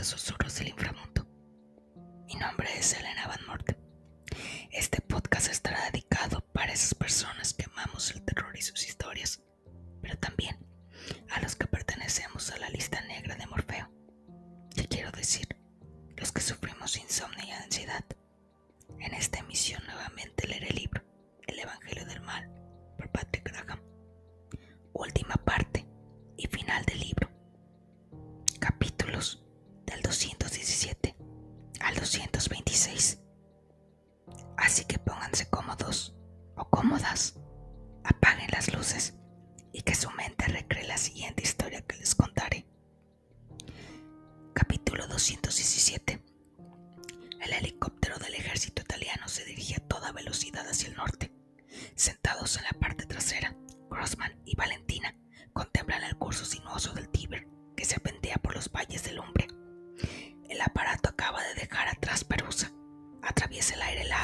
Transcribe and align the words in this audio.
a 0.00 0.04
Susurros 0.04 0.58
del 0.58 0.68
Inframundo. 0.68 1.26
Mi 2.26 2.34
nombre 2.36 2.66
es 2.78 2.94
Elena 2.94 3.26
Van 3.26 3.44
Morten. 3.46 3.76
Este 4.70 5.02
podcast 5.02 5.50
estará 5.50 5.90
dedicado 5.90 6.40
para 6.54 6.72
esas 6.72 6.94
personas 6.94 7.52
que 7.52 7.64
amamos 7.64 8.10
el 8.12 8.22
terror 8.22 8.56
y 8.56 8.62
sus 8.62 8.88
historias, 8.88 9.41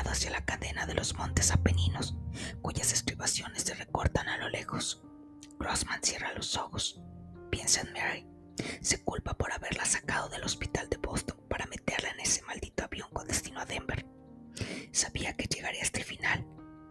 Hacia 0.06 0.30
la 0.30 0.44
cadena 0.44 0.86
de 0.86 0.94
los 0.94 1.14
montes 1.16 1.50
Apeninos, 1.52 2.16
cuyas 2.62 2.92
estribaciones 2.92 3.62
se 3.62 3.74
recortan 3.74 4.28
a 4.28 4.38
lo 4.38 4.48
lejos. 4.48 5.02
Grossman 5.58 6.02
cierra 6.02 6.32
los 6.32 6.56
ojos. 6.56 7.00
Piensa 7.50 7.82
en 7.82 7.92
Mary. 7.92 8.26
Se 8.80 9.04
culpa 9.04 9.34
por 9.34 9.52
haberla 9.52 9.84
sacado 9.84 10.28
del 10.28 10.42
hospital 10.44 10.88
de 10.88 10.96
Boston 10.96 11.38
para 11.48 11.66
meterla 11.66 12.10
en 12.10 12.20
ese 12.20 12.42
maldito 12.42 12.84
avión 12.84 13.08
con 13.12 13.28
destino 13.28 13.60
a 13.60 13.66
Denver. 13.66 14.06
Sabía 14.92 15.34
que 15.34 15.46
llegaría 15.46 15.82
hasta 15.82 15.98
el 15.98 16.04
final 16.04 16.46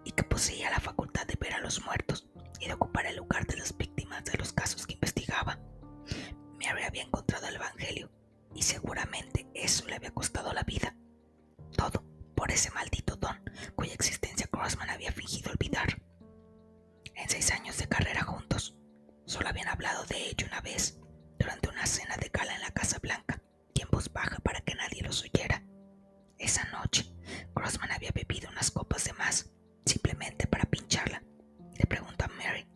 y 0.06 0.12
que 0.12 0.24
poseía 0.24 0.70
la 0.70 0.80
facultad 0.80 1.26
de 1.26 1.38
ver 1.40 1.54
a 1.54 1.60
los 1.60 1.84
muertos 1.84 2.28
y 2.62 2.68
de 2.68 2.74
ocupar 2.74 3.08
el 3.08 3.18
lugar 3.18 3.46
de 3.48 3.58
las 3.58 3.76
víctimas 3.76 4.24
de 4.26 4.38
los 4.38 4.54
casos 4.54 4.86
que 4.86 4.94
investigaba. 4.94 5.60
Mary 6.60 6.84
había 6.84 7.04
encontrado 7.04 7.48
el 7.48 7.56
Evangelio 7.56 8.12
y 8.54 8.62
seguramente 8.62 9.48
eso 9.54 9.86
le 9.88 9.96
había 9.96 10.14
costado 10.14 10.54
la 10.54 10.64
vida. 10.64 10.96
Todo 11.76 12.07
por 12.38 12.52
ese 12.52 12.70
maldito 12.70 13.16
don 13.16 13.36
cuya 13.76 13.94
existencia 13.96 14.48
Crossman 14.48 14.92
había 14.92 15.12
fingido 15.12 15.52
olvidar. 15.52 16.00
En 17.16 17.28
seis 17.28 17.52
años 17.52 17.78
de 17.80 17.90
carrera 17.90 18.24
juntos, 18.24 18.78
solo 19.26 19.50
habían 19.50 19.68
hablado 19.68 20.06
de 20.06 20.30
ello 20.30 20.46
una 20.46 20.62
vez, 20.62 21.00
durante 21.40 21.68
una 21.68 21.86
cena 21.88 22.16
de 22.18 22.30
gala 22.30 22.54
en 22.54 22.62
la 22.62 22.72
Casa 22.72 23.00
Blanca, 23.00 23.42
y 23.74 23.82
en 23.82 23.90
voz 23.90 24.14
baja 24.14 24.38
para 24.40 24.62
que 24.62 24.76
nadie 24.76 25.02
los 25.02 25.24
oyera. 25.24 25.64
Esa 26.38 26.64
noche, 26.66 27.12
Crossman 27.56 27.92
había 27.92 28.12
bebido 28.12 28.50
unas 28.52 28.70
copas 28.70 29.04
de 29.06 29.14
más, 29.14 29.50
simplemente 29.86 30.46
para 30.46 30.66
pincharla. 30.66 31.24
Le 31.76 31.86
preguntó 31.88 32.26
a 32.26 32.28
Mary, 32.30 32.68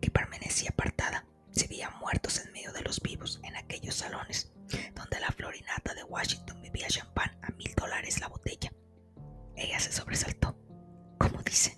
que 0.00 0.10
permanecía 0.12 0.70
apartada, 0.70 1.26
si 1.50 1.66
veía 1.66 1.90
muertos 1.90 2.38
en 2.38 2.52
medio 2.52 2.72
de 2.72 2.82
los 2.82 3.00
vivos 3.00 3.40
en 3.42 3.56
aquellos 3.56 3.96
salones 3.96 4.52
donde 4.94 5.20
la 5.20 5.30
florinata 5.32 5.94
de 5.94 6.04
Washington 6.04 6.60
bebía 6.60 6.88
champán 6.88 7.36
a 7.42 7.50
mil 7.52 7.74
dólares 7.74 8.20
la 8.20 8.28
botella. 8.28 8.70
Ella 9.58 9.80
se 9.80 9.90
sobresaltó. 9.90 10.56
¿Cómo 11.18 11.42
dice? 11.42 11.76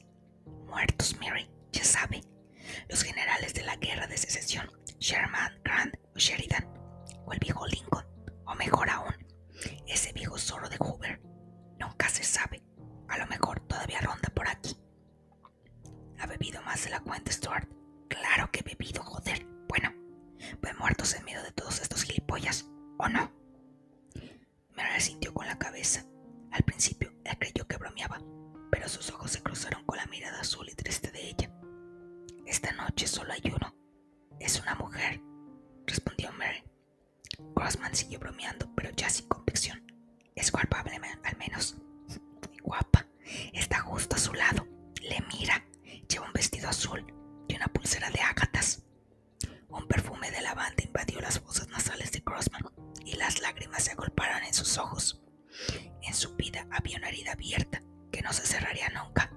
Muertos, 0.67 1.17
Mary, 1.19 1.51
ya 1.73 1.83
sabe. 1.83 2.21
Los 2.91 3.03
generales 3.03 3.55
de 3.55 3.63
la 3.63 3.77
guerra 3.77 4.07
de 4.07 4.19
secesión, 4.19 4.71
Sherman, 4.99 5.59
Grant 5.65 5.95
o 6.15 6.19
Sheridan, 6.19 6.69
o 7.25 7.33
el 7.33 7.39
viejo 7.39 7.67
Lincoln, 7.67 8.05
o 8.45 8.55
mejor 8.55 8.91
aún, 8.91 9.15
ese 9.87 10.13
viejo 10.13 10.37
zorro 10.37 10.69
de 10.69 10.77
Hoover. 10.77 11.23
Nunca 11.79 12.11
se 12.11 12.23
sabe. 12.23 12.63
A 13.09 13.17
lo 13.17 13.27
mejor 13.29 13.61
todavía 13.61 14.01
ronda 14.03 14.29
por 14.35 14.47
aquí. 14.47 14.77
¿Ha 16.19 16.27
bebido 16.27 16.61
más 16.63 16.85
de 16.85 16.91
la 16.91 17.01
cuenta, 17.01 17.33
Stuart? 17.33 17.67
Claro 18.09 18.51
que 18.51 18.61
he 18.61 18.63
bebido, 18.63 19.03
joder. 19.03 19.47
Bueno, 19.69 19.91
pues 20.61 20.79
muertos 20.79 21.15
en 21.15 21.25
medio 21.25 21.43
de 21.43 21.53
todos 21.53 21.81
estos 21.81 22.03
gilipollas, 22.03 22.67
¿o 22.99 23.09
no? 23.09 23.33
Me 24.77 25.01
sintió 25.01 25.33
con 25.33 25.47
la 25.47 25.59
cabeza. 25.59 26.05
Al 26.53 26.63
principio, 26.63 27.10
creyó 27.37 27.67
que 27.67 27.77
bromeaba, 27.77 28.21
pero 28.71 28.89
sus 28.89 29.11
ojos 29.11 29.31
se 29.33 29.43
cruzaron 29.43 29.85
con 29.85 29.97
la 29.97 30.07
mirada 30.07 30.41
azul 30.41 30.69
y 30.69 30.75
triste 30.75 31.11
de 31.11 31.31
ella. 31.31 31.51
Esta 32.47 32.73
noche 32.73 33.07
solo 33.07 33.33
hay 33.33 33.43
uno. 33.55 33.75
Es 34.39 34.61
una 34.61 34.75
mujer, 34.75 35.21
respondió 35.87 36.33
Mary. 36.33 36.63
Grossman 37.55 37.95
siguió 37.95 38.19
bromeando, 38.19 38.69
pero 38.75 38.91
ya 38.91 39.09
sin 39.09 39.29
convicción. 39.29 39.83
Es 40.35 40.51
culpable, 40.51 40.99
al 41.23 41.37
menos. 41.37 41.77
Guapa. 42.63 43.07
Está 43.53 43.81
justo 43.81 44.17
a 44.17 44.19
su 44.19 44.33
lado. 44.33 44.67
Le 45.01 45.21
mira. 45.33 45.65
Lleva 46.09 46.27
un 46.27 46.33
vestido 46.33 46.69
azul 46.69 47.05
y 47.49 47.55
una 47.55 47.67
pulsera 47.69 48.11
de 48.11 48.21
ágatas. 48.21 48.83
Un 49.69 49.87
perfume 49.87 50.31
de 50.31 50.41
lavanda 50.41 50.83
invadió 50.85 51.21
las 51.21 51.39
fosas 51.39 51.69
nasales 51.69 52.11
de 52.13 52.21
Grossman 52.21 52.65
y 53.05 53.15
las 53.15 53.41
lágrimas 53.41 53.85
se 53.85 53.93
agolparon 53.93 54.43
en 54.43 54.55
sus 54.55 54.77
ojos. 54.79 55.21
En 56.03 56.15
su 56.15 56.35
vida 56.37 56.67
había 56.71 56.99
una 56.99 57.09
herida 57.09 57.33
abierta 57.33 57.83
que 58.11 58.23
no 58.23 58.33
se 58.33 58.47
cerraría 58.47 58.89
nunca. 58.91 59.31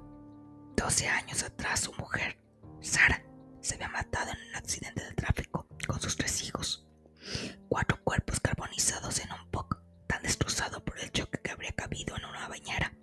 Doce 0.75 1.07
años 1.07 1.43
atrás 1.43 1.81
su 1.81 1.93
mujer, 1.93 2.37
Sara, 2.81 3.23
se 3.61 3.75
había 3.75 3.89
matado 3.89 4.31
en 4.31 4.49
un 4.49 4.55
accidente 4.55 5.03
de 5.03 5.13
tráfico 5.13 5.67
con 5.87 6.01
sus 6.01 6.15
tres 6.17 6.43
hijos. 6.43 6.85
Cuatro 7.69 8.03
cuerpos 8.03 8.39
carbonizados 8.39 9.19
en 9.19 9.31
un 9.31 9.49
POC 9.51 9.81
tan 10.07 10.21
destrozado 10.23 10.83
por 10.83 10.99
el 10.99 11.11
choque 11.11 11.39
que 11.41 11.51
habría 11.51 11.71
cabido 11.71 12.15
en 12.17 12.25
una 12.25 12.47
bañera. 12.47 12.93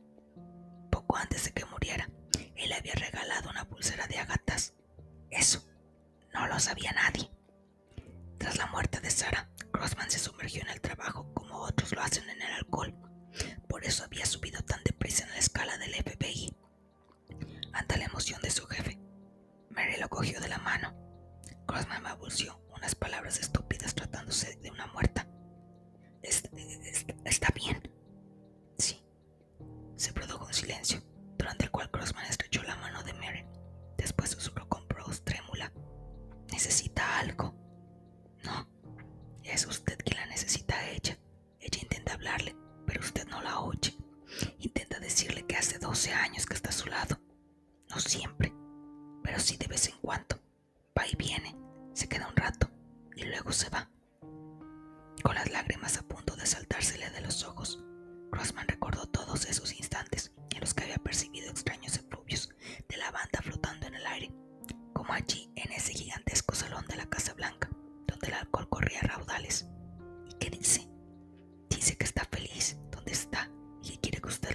Poco 0.91 1.17
antes 1.17 1.45
de 1.45 1.53
que 1.53 1.65
muriera, 1.65 2.11
él 2.57 2.73
había 2.73 2.95
regalado 2.95 3.51
una 3.51 3.67
pulsera 3.67 4.07
de 4.07 4.19
agatas. 4.19 4.75
Eso 5.31 5.65
no 6.35 6.47
lo 6.47 6.59
sabía 6.61 6.93
nadie. 6.93 7.00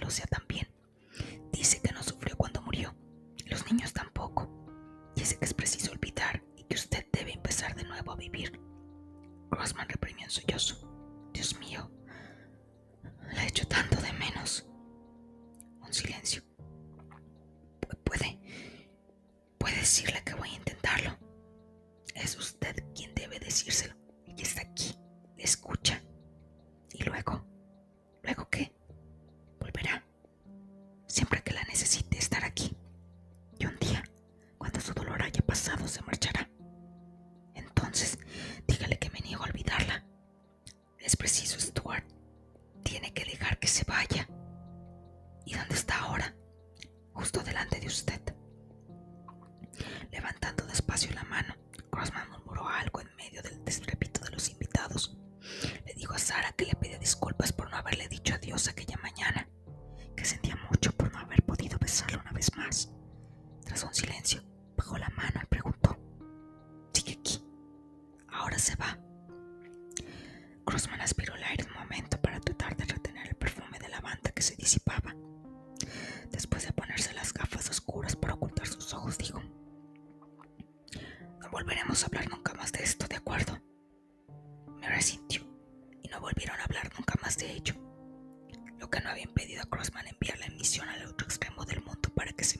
Sea 0.09 0.25
también. 0.27 0.44
Se 68.57 68.75
va. 68.77 68.97
Crossman 70.65 71.01
aspiró 71.01 71.35
el 71.35 71.43
aire 71.43 71.65
un 71.65 71.73
momento 71.73 72.19
para 72.19 72.39
tratar 72.39 72.75
de 72.75 72.85
retener 72.85 73.27
el 73.27 73.35
perfume 73.35 73.77
de 73.77 73.89
lavanda 73.89 74.31
que 74.31 74.41
se 74.41 74.55
disipaba. 74.55 75.13
Después 76.31 76.65
de 76.65 76.71
ponerse 76.71 77.13
las 77.13 77.33
gafas 77.33 77.69
oscuras 77.69 78.15
para 78.15 78.33
ocultar 78.33 78.65
sus 78.65 78.93
ojos, 78.93 79.17
dijo: 79.17 79.39
No 81.41 81.49
volveremos 81.51 82.01
a 82.01 82.07
hablar 82.07 82.29
nunca 82.29 82.53
más 82.55 82.71
de 82.71 82.81
esto, 82.81 83.07
¿de 83.07 83.17
acuerdo? 83.17 83.61
Me 84.79 84.87
resintió 84.87 85.43
y 86.01 86.07
no 86.07 86.19
volvieron 86.21 86.59
a 86.59 86.63
hablar 86.63 86.89
nunca 86.97 87.13
más 87.21 87.37
de 87.37 87.51
ello. 87.51 87.75
Lo 88.79 88.89
que 88.89 89.01
no 89.01 89.09
había 89.09 89.23
impedido 89.23 89.61
a 89.61 89.69
Crossman 89.69 90.07
enviar 90.07 90.39
la 90.39 90.47
emisión 90.47 90.87
al 90.89 91.05
otro 91.05 91.27
extremo 91.27 91.65
del 91.65 91.83
mundo 91.83 92.09
para 92.15 92.31
que 92.31 92.45
se 92.45 92.57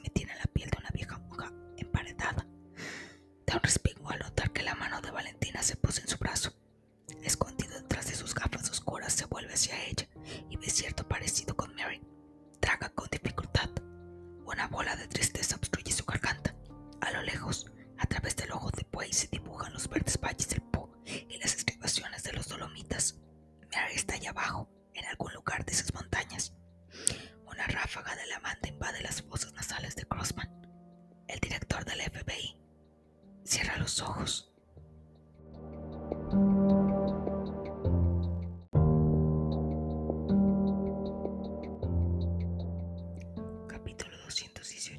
218 44.28 44.95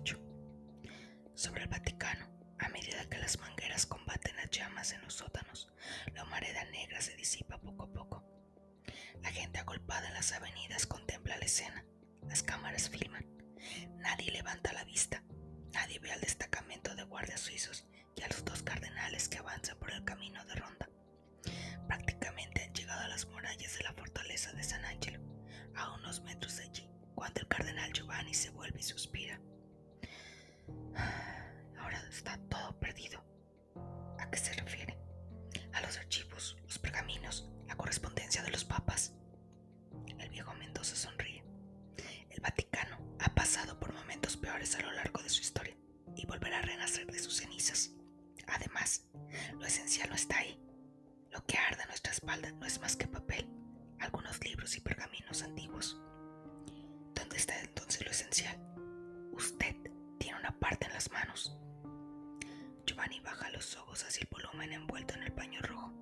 Giovanni 63.07 63.19
baja 63.21 63.49
los 63.51 63.77
ojos 63.77 64.03
hacia 64.03 64.21
el 64.21 64.27
volumen 64.29 64.73
envuelto 64.73 65.13
en 65.13 65.23
el 65.23 65.31
paño 65.31 65.61
rojo. 65.61 65.93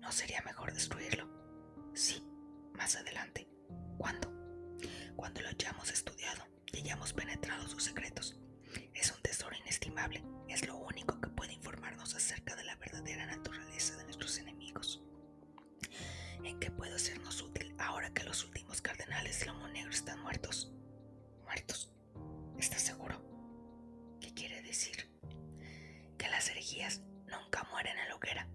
¿No 0.00 0.10
sería 0.10 0.40
mejor 0.40 0.72
destruirlo? 0.72 1.28
Sí, 1.92 2.26
más 2.72 2.96
adelante. 2.96 3.46
¿Cuándo? 3.98 4.32
Cuando 5.16 5.42
lo 5.42 5.48
hayamos 5.48 5.90
estudiado 5.90 6.46
y 6.72 6.78
hayamos 6.78 7.12
penetrado 7.12 7.68
sus 7.68 7.84
secretos. 7.84 8.38
Es 8.94 9.12
un 9.12 9.20
tesoro 9.20 9.54
inestimable, 9.56 10.24
es 10.48 10.66
lo 10.66 10.76
único 10.78 11.20
que 11.20 11.28
puede 11.28 11.52
informarnos 11.52 12.14
acerca 12.14 12.56
de 12.56 12.64
la 12.64 12.76
verdadera 12.76 13.26
naturaleza 13.26 13.96
de 13.98 14.04
nuestros 14.04 14.38
enemigos. 14.38 15.02
¿En 16.42 16.58
qué 16.58 16.70
puedo 16.70 16.98
sernos 16.98 17.42
útil 17.42 17.74
ahora 17.78 18.14
que 18.14 18.24
los 18.24 18.44
últimos 18.44 18.80
cardenales 18.80 19.40
del 19.40 19.48
Lomo 19.48 19.68
Negro 19.68 19.90
están 19.90 20.22
muertos? 20.22 20.72
Muertos. 21.42 21.92
¿Estás 22.58 22.80
seguro? 22.80 23.20
¿Qué 24.22 24.32
quiere 24.32 24.62
decir? 24.62 25.06
Que 26.18 26.28
las 26.28 26.48
herejías 26.50 27.00
nunca 27.26 27.64
mueren 27.70 27.98
en 27.98 28.08
la 28.08 28.16
hoguera. 28.16 28.48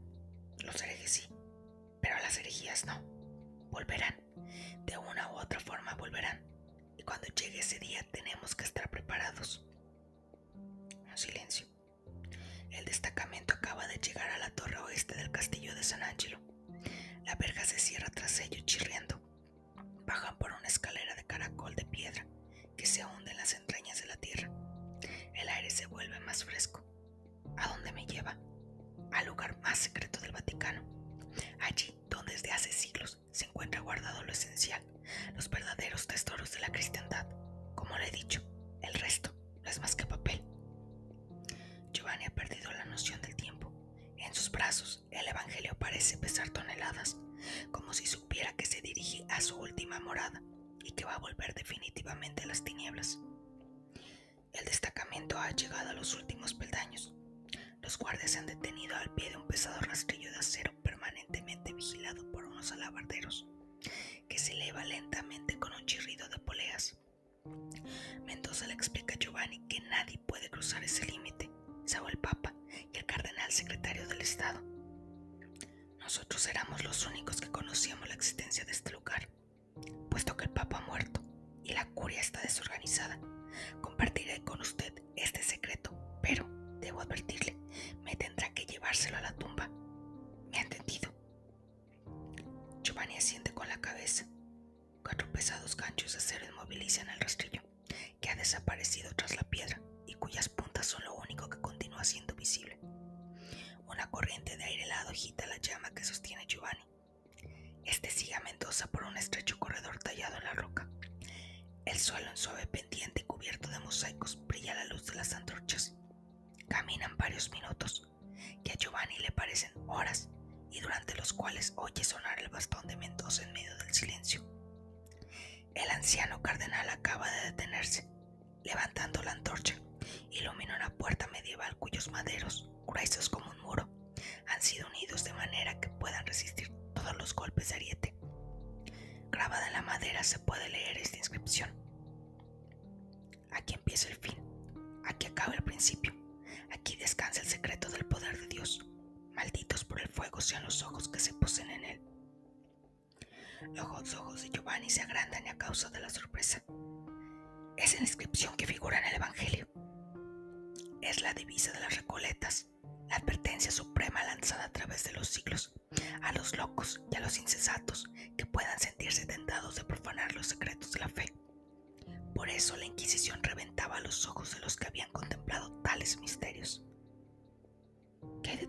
Los 0.60 0.82
herejes 0.82 1.12
sí, 1.12 1.29
pero 2.01 2.17
las 2.20 2.38
herejías 2.38 2.86
no. 2.86 3.01
Volverán. 3.72 4.22
De 4.86 4.98
una 4.98 5.32
u 5.32 5.38
otra 5.38 5.60
forma 5.60 5.96
volverán 5.96 6.53
cuando 7.05 7.27
llegue 7.27 7.60
ese 7.60 7.79
día 7.79 8.05
tenemos 8.12 8.55
que 8.55 8.63
estar 8.63 8.89
preparados. 8.89 9.63
Un 10.55 11.17
silencio. 11.17 11.67
El 12.72 12.86
destacamento 12.86 13.53
acaba 13.53 13.88
de 13.88 13.98
llegar 13.98 14.29
a 14.29 14.38
la 14.39 14.50
torre 14.51 14.77
oeste 14.79 15.15
del 15.15 15.32
castillo 15.32 15.75
de 15.75 15.84
San 15.84 16.01
Angelo. 16.01 16.39
La 17.24 17.36
verja 17.36 17.65
se 17.65 17.79
cierra 17.79 18.10
tras 18.10 18.39
ellos 18.39 18.65
chirriando. 18.65 19.22
Bajan 20.05 20.38
por 20.38 20.51
una 20.53 20.67
escalera 20.67 21.15
de 21.15 21.25
caracol 21.25 21.75
de 21.75 21.86
piedra 21.86 22.25
que 22.77 22.86
se 22.86 23.05
hunde 23.05 23.32
en 23.32 23.38
las 23.38 23.53
entrañas 23.53 24.01
de 24.01 24.08
la 24.08 24.17
tierra. 24.17 24.50
El 25.36 25.50
aire 25.50 25.70
se 25.70 25.86
vuelve 25.86 26.20
más 26.22 26.43
fresco. 26.43 26.84
¿A 27.57 27.67
dónde 27.67 27.91
me 27.91 28.05
lleva? 28.05 28.38
Al 29.12 29.25
lugar 29.27 29.57
más 29.62 29.77
secreto 29.77 30.19
del 30.22 30.31
Vaticano. 30.31 30.83
Allí 31.62 31.98
donde 32.10 32.33
desde 32.33 32.51
hace 32.51 32.72
siglos 32.72 33.19
se 33.31 33.45
encuentra 33.45 33.81
guardado 33.81 34.24
lo 34.24 34.31
esencial, 34.31 34.83
los 35.36 35.50
verdaderos 35.50 36.07
tesoros 36.07 36.51
de 36.51 36.60
la 36.60 36.72
cristiandad. 36.72 37.27
Como 37.75 37.98
le 37.98 38.07
he 38.07 38.12
dicho, 38.12 38.41
el 38.81 38.93
resto 38.95 39.33
no 39.63 39.69
es 39.69 39.79
más 39.79 39.95
que 39.95 40.05
papel. 40.05 40.43
Giovanni 41.91 42.25
ha 42.25 42.36
perdido 42.36 42.72
la 42.72 42.86
noción 42.86 43.22
del 43.22 43.36
tiempo. 43.36 43.72
En 44.17 44.33
sus 44.33 44.51
brazos 44.51 45.05
el 45.12 45.27
Evangelio 45.27 45.75
parece 45.77 46.17
pesar 46.17 46.50
toneladas, 46.50 47.17
como 47.72 47.93
si 47.93 48.05
supiera 48.05 48.53
que 48.53 48.65
se 48.65 48.81
dirige 48.81 49.25
a 49.29 49.41
su 49.41 49.57
última 49.57 50.00
morada 50.00 50.41
y 50.83 50.91
que 50.91 51.05
va 51.05 51.15
a 51.15 51.19
volver 51.19 51.53
definitivamente 51.53 52.43
a 52.43 52.48
las 52.48 52.63
tinieblas. 52.63 53.19
El 54.53 54.65
destacamento 54.65 55.38
ha 55.39 55.51
llegado 55.51 55.89
a 55.89 55.93
los 55.93 56.13
últimos 56.13 56.53
peldaños. 56.53 57.12
Los 57.93 58.00
guardias 58.00 58.31
se 58.31 58.39
han 58.39 58.47
detenido 58.47 58.95
al 58.95 59.13
pie 59.13 59.29
de 59.29 59.38
un 59.38 59.45
pesado 59.45 59.79
rastrillo 59.81 60.31
de 60.31 60.38
acero 60.38 60.73
permanentemente 60.81 61.73
vigilado 61.73 62.25
por 62.31 62.43
unos 62.43 62.71
alabarderos, 62.71 63.45
que 64.27 64.39
se 64.39 64.53
eleva 64.53 64.83
lentamente 64.83 65.59
con 65.59 65.71
un 65.73 65.85
chirrido 65.85 66.27
de 66.29 66.39
poleas. 66.39 66.97
Mendoza 68.25 68.65
le 68.65 68.73
explica 68.73 69.13
a 69.13 69.19
Giovanni 69.19 69.59
que 69.67 69.79
nadie 69.81 70.17
puede 70.17 70.50
cruzar 70.50 70.83
ese 70.83 71.05
límite, 71.05 71.51
salvo 71.85 72.09
el 72.09 72.17
Papa 72.17 72.55
y 72.91 72.97
el 72.97 73.05
cardenal 73.05 73.51
secretario 73.51 74.07
del 74.07 74.21
Estado. 74.21 74.59
Nosotros 76.00 76.47
éramos 76.47 76.83
los 76.83 77.05
únicos 77.05 77.41
que 77.41 77.51
conocíamos 77.51 78.07
la 78.07 78.15
existencia 78.15 78.65
de 78.65 78.71
este 78.71 78.89
lugar, 78.89 79.29
puesto 80.09 80.35
que 80.35 80.45
el 80.45 80.50
Papa 80.50 80.79
ha 80.79 80.88
muerto 80.88 81.21
y 81.63 81.73
la 81.73 81.85
curia 81.89 82.21
está 82.21 82.41
desorganizada. 82.41 83.19
Compartiré 83.81 84.43
con 84.43 84.62
usted 84.62 84.95
este 85.15 85.43
secreto, 85.43 85.95
pero 86.23 86.62
Debo 86.83 86.99
advertirle, 86.99 87.55
me 88.01 88.13
tendrá 88.17 88.53
que 88.53 88.65
llevárselo 88.65 89.15
a 89.15 89.21
la 89.21 89.31
tumba. 89.37 89.69
¿Me 90.51 90.57
ha 90.57 90.63
entendido? 90.63 91.13
Giovanni 92.83 93.15
asiente 93.15 93.53
con 93.53 93.69
la 93.69 93.79
cabeza. 93.79 94.27
Cuatro 95.01 95.31
pesados 95.31 95.77
ganchos 95.77 96.11
de 96.11 96.17
acero 96.17 96.45
inmovilizan 96.45 97.07
el 97.07 97.21
rastrillo, 97.21 97.61
que 98.19 98.29
ha 98.29 98.35
desaparecido 98.35 99.15
tras 99.15 99.37
la 99.37 99.43
piedra 99.43 99.81
y 100.05 100.15
cuyas 100.15 100.49
puntas 100.49 100.85
son 100.85 101.05
lo 101.05 101.15
único 101.15 101.49
que 101.49 101.61
continúa 101.61 102.03
siendo 102.03 102.35
visible. 102.35 102.77
Una 103.87 104.11
corriente 104.11 104.57
de 104.57 104.65
aire 104.65 104.83
helado 104.83 105.11
agita 105.11 105.45
la 105.47 105.59
llama 105.59 105.89
que 105.91 106.03
sostiene 106.03 106.45
Giovanni. 106.47 106.83
Este 107.85 108.09
sigue 108.09 108.35
a 108.35 108.41
Mendoza 108.41 108.73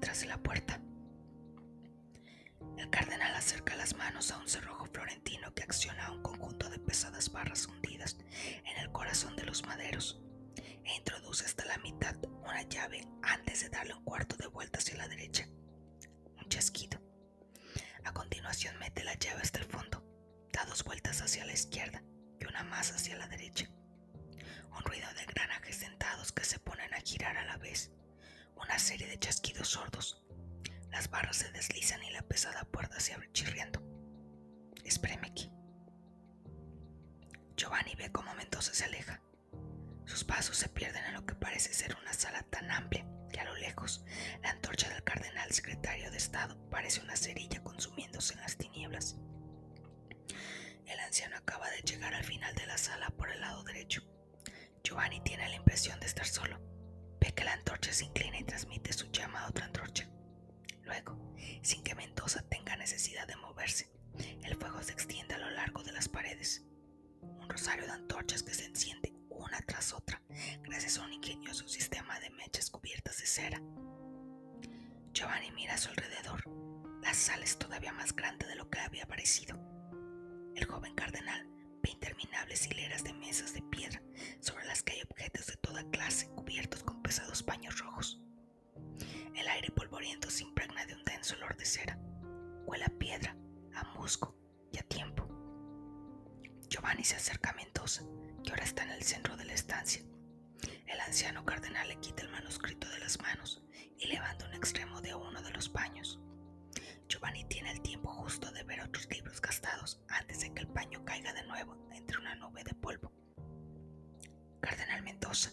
detrás 0.05 0.21
de 0.21 0.27
la 0.27 0.37
puerta? 0.37 0.79
El 2.77 2.91
cardenal 2.91 3.35
acerca 3.35 3.75
las 3.75 3.97
manos 3.97 4.31
a 4.33 4.37
un 4.37 4.47
cerrojo 4.47 4.85
florentino 4.85 5.55
que 5.55 5.63
acciona 5.63 6.13
un 6.13 6.21
conjunto 6.21 6.69
de 6.69 6.79
pesadas 6.79 7.33
barras 7.33 7.65
hundidas 7.65 8.19
en 8.67 8.83
el 8.83 8.93
corazón 8.93 9.35
de 9.35 9.45
los 9.45 9.65
maderos 9.67 10.21
e 10.59 10.95
introduce 10.97 11.47
hasta 11.47 11.65
la 11.65 11.79
mitad 11.79 12.17
una 12.43 12.61
llave 12.65 13.09
antes 13.23 13.63
de 13.63 13.71
darle 13.71 13.95
un 13.95 14.05
cuarto 14.05 14.37
de 14.37 14.47
vuelta 14.47 14.79
hacia 14.79 14.99
la 14.99 15.09
derecha. 15.09 15.49
Un 16.37 16.51
chasquido. 16.51 17.01
A 18.05 18.13
continuación 18.13 18.79
mete 18.79 19.05
la 19.05 19.15
llave 19.15 19.41
hasta 19.41 19.61
el 19.61 19.65
fondo, 19.65 20.05
da 20.53 20.67
dos 20.67 20.85
vueltas 20.85 21.23
hacia 21.23 21.47
la 21.47 21.55
izquierda 21.55 22.03
y 22.39 22.45
una 22.45 22.63
más 22.63 22.93
hacia 22.93 23.17
la 23.17 23.27
derecha. 23.27 23.71
Un 24.71 24.83
ruido 24.85 25.09
de 25.15 25.23
engranajes 25.23 25.77
sentados 25.77 26.31
que 26.31 26.45
se 26.45 26.59
ponen 26.59 26.93
a 26.93 27.01
girar 27.01 27.39
a 27.39 27.47
la 27.47 27.57
vez. 27.57 27.91
Una 28.57 28.79
serie 28.79 29.07
de 29.07 29.19
chasquidos 29.19 29.69
sordos. 29.69 30.23
Las 30.91 31.11
barras 31.11 31.37
se 31.37 31.51
deslizan 31.53 32.03
y 32.03 32.11
la 32.11 32.23
pesada 32.23 32.65
puerta 32.65 33.01
se 33.01 33.15
abre 33.15 33.31
chirriando. 33.33 33.83
Espéreme 34.85 35.29
aquí. 35.29 35.51
Giovanni 37.57 37.95
ve 37.95 38.11
cómo 38.11 38.35
Mendoza 38.35 38.75
se 38.75 38.85
aleja. 38.85 39.21
Sus 40.07 40.25
pasos 40.25 40.57
se 40.57 40.69
pierden 40.69 41.05
en 41.07 41.15
lo 41.15 41.25
que 41.27 41.35
parece 41.35 41.73
ser 41.73 41.97
una 42.01 42.13
sala 42.13 42.43
tan 42.51 42.71
amplia 42.71 43.07
que 43.33 43.41
a 43.41 43.45
lo 43.45 43.55
lejos 43.57 44.05
la 44.43 44.51
antorcha 44.51 44.89
del 44.89 45.03
cardenal 45.03 45.51
secretario 45.51 46.11
de 46.11 46.17
Estado 46.17 46.57
parece 46.71 47.01
una 47.01 47.17
cerilla 47.17 47.63
consumiéndose 47.63 48.35
en 48.35 48.41
las 48.41 48.57
tinieblas. 48.57 49.17
El 50.87 51.01
anciano 51.01 51.37
acaba 51.37 51.69
de 51.71 51.83
llegar 51.83 52.15
al 52.15 52.25
final 52.25 52.55
de 52.55 52.67
la 52.67 52.79
sala 52.79 53.11
por 53.11 53.31
el 53.31 53.41
lado 53.41 53.65
derecho. 53.65 54.03
Giovanni 54.83 55.21
tiene 55.23 55.49
la 55.49 55.57
impresión 55.57 55.99
de 56.01 56.07
estar 56.07 56.27
solo. 56.27 56.61
Ve 57.25 57.33
que 57.33 57.45
la 57.45 57.55
antorcha 57.55 57.91
se 57.91 58.05
inclina 58.05 58.39
y 58.39 58.45
transmite 58.45 58.93
su 58.93 59.11
llama 59.11 59.41
a 59.41 59.49
otra 59.49 59.65
antorcha. 59.65 60.07
Luego, 60.83 61.17
sin 61.63 61.83
que 61.83 61.95
Mendoza 61.95 62.43
tenga 62.51 62.77
necesidad 62.77 63.27
de 63.27 63.35
moverse, 63.37 63.89
el 64.43 64.57
fuego 64.57 64.83
se 64.83 64.93
extiende 64.93 65.33
a 65.33 65.39
lo 65.39 65.49
largo 65.49 65.83
de 65.83 65.93
las 65.93 66.07
paredes. 66.07 66.67
Un 67.23 67.49
rosario 67.49 67.87
de 67.87 67.93
antorchas 67.93 68.43
que 68.43 68.53
se 68.53 68.67
enciende 68.67 69.15
una 69.31 69.59
tras 69.63 69.95
otra, 69.95 70.21
gracias 70.65 70.99
a 70.99 71.05
un 71.05 71.15
ingenioso 71.15 71.67
sistema 71.67 72.21
de 72.21 72.29
mechas 72.29 72.69
cubiertas 72.69 73.17
de 73.17 73.27
cera. 73.27 73.63
Giovanni 75.15 75.51
mira 75.53 75.75
a 75.75 75.79
su 75.79 75.89
alrededor. 75.89 76.43
La 77.03 77.15
sala 77.15 77.45
es 77.45 77.59
todavía 77.59 77.95
más 77.95 78.15
grande 78.15 78.47
de 78.47 78.57
lo 78.57 78.69
que 78.69 78.81
había 78.81 79.07
parecido. 79.07 79.59
El 80.55 80.67
joven 80.67 80.95
cardenal 80.95 81.54
ve 81.85 81.91
interminables 81.91 82.67
hileras 82.67 83.05
de 83.05 83.13
mesas 83.13 83.53
de 83.53 83.61
piedra 83.63 84.01
sobre 84.41 84.65
las 84.65 84.83
que 84.83 84.95
hay 84.95 85.03
objetos 85.03 85.47
de 85.47 85.57
toda 85.59 85.85
clase 85.91 86.29
cubiertos 86.31 86.83
con 86.83 87.03
pesados 87.03 87.43
paños 87.43 87.79
rojos. 87.79 88.23
El 89.35 89.47
aire 89.49 89.71
polvoriento 89.71 90.31
se 90.31 90.45
impregna 90.45 90.87
de 90.87 90.95
un 90.95 91.05
denso 91.05 91.35
olor 91.37 91.57
de 91.57 91.67
cera. 91.67 91.99
Huele 92.65 92.87
a 92.87 92.99
piedra, 92.99 93.37
a 93.75 93.85
musgo 93.99 94.35
y 94.73 94.79
a 94.79 94.83
tiempo. 94.83 95.29
Giovanni 96.69 97.05
se 97.05 97.17
acerca 97.17 97.51
a 97.51 97.55
Mendoza 97.55 98.03
que 98.43 98.51
ahora 98.51 98.65
está 98.65 98.85
en 98.85 98.91
el 98.91 99.03
centro 99.03 99.37
de 99.37 99.45
la 99.45 99.53
estancia. 99.53 100.03
El 100.87 101.01
anciano 101.01 101.45
cardenal 101.45 101.87
le 101.89 102.01
quita 102.01 102.23
el 102.23 102.31
manuscrito 102.31 102.89
de 102.89 102.99
las 103.01 103.21
manos 103.21 103.63
y 103.99 104.07
levanta 104.07 104.47
un 104.47 104.55
extremo 104.55 105.03
de 105.03 105.15
uno 105.15 105.43
de 105.43 105.51
los 105.51 105.69
paños. 105.69 106.19
Giovanni 107.09 107.45
tiene 107.45 107.73
el 107.73 107.83
tiempo 107.83 108.09
justo 108.09 108.51
de 108.53 108.63
ver 108.65 108.81
otros 108.81 109.09
libros 109.11 109.41
gastados 109.41 110.01
antes 110.09 110.41
de 110.41 110.53
que 110.53 110.61
el 110.61 110.69
paño 110.69 111.05
caiga 111.05 111.33
de 111.33 111.45
nuevo 111.45 111.77
entre 111.93 112.19
una 112.19 112.35
nube 112.37 112.65
de 112.65 112.75
polvo. 112.75 113.13
Cardenal 114.61 115.03
Mendoza, 115.03 115.51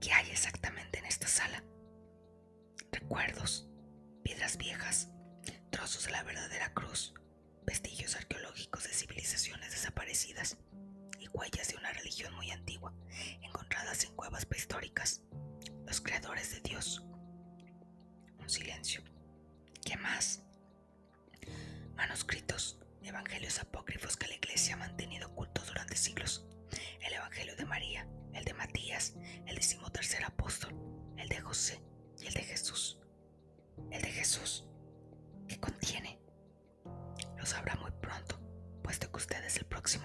¿qué 0.00 0.12
hay 0.12 0.30
exactamente 0.30 0.98
en 0.98 1.06
esta 1.06 1.26
sala? 1.26 1.64
Recuerdos, 2.90 3.68
piedras 4.22 4.56
viejas, 4.58 5.10
trozos 5.70 6.04
de 6.04 6.12
la 6.12 6.22
verdadera 6.22 6.74
cruz, 6.74 7.14
vestigios 7.64 8.16
arqueológicos 8.16 8.84
de 8.84 8.92
civilizaciones 8.92 9.70
desaparecidas 9.70 10.58
huellas 11.32 11.68
de 11.68 11.76
una 11.76 11.92
religión 11.92 12.34
muy 12.34 12.50
antigua, 12.50 12.94
encontradas 13.42 14.04
en 14.04 14.14
cuevas 14.14 14.46
prehistóricas. 14.46 15.22
Los 15.86 16.00
creadores 16.00 16.52
de 16.52 16.60
Dios. 16.60 17.02
Un 18.38 18.48
silencio. 18.48 19.02
¿Qué 19.84 19.96
más? 19.96 20.40
Manuscritos, 21.96 22.78
evangelios 23.02 23.58
apócrifos 23.58 24.16
que 24.16 24.28
la 24.28 24.34
iglesia 24.34 24.74
ha 24.74 24.78
mantenido 24.78 25.28
ocultos 25.28 25.66
durante 25.66 25.96
siglos. 25.96 26.46
El 27.00 27.12
evangelio 27.12 27.56
de 27.56 27.64
María, 27.64 28.06
el 28.32 28.44
de 28.44 28.54
Matías, 28.54 29.14
el 29.46 29.56
decimotercer 29.56 30.24
apóstol, 30.24 30.74
el 31.16 31.28
de 31.28 31.40
José 31.40 31.82
y 32.18 32.26
el 32.26 32.34
de 32.34 32.42
Jesús. 32.42 32.98
El 33.90 34.02
de 34.02 34.10
Jesús. 34.10 34.64
¿Qué 35.48 35.58
contiene? 35.58 36.18
Lo 37.36 37.44
sabrá 37.44 37.74
muy 37.76 37.90
pronto, 37.90 38.38
puesto 38.82 39.10
que 39.10 39.18
usted 39.18 39.44
es 39.44 39.56
el 39.56 39.66
próximo. 39.66 40.04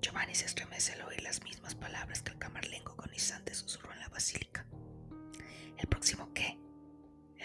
Giovanni 0.00 0.34
se 0.34 0.46
estremece 0.46 0.92
al 0.92 1.02
oír 1.02 1.22
las 1.22 1.42
mismas 1.42 1.74
palabras 1.74 2.22
que 2.22 2.30
el 2.30 2.38
camarlengo 2.38 2.92
agonizante 2.92 3.54
susurró 3.54 3.92
en 3.92 4.00
la 4.00 4.08
basílica. 4.08 4.66
¿El 5.76 5.88
próximo 5.88 6.32
qué? 6.32 6.58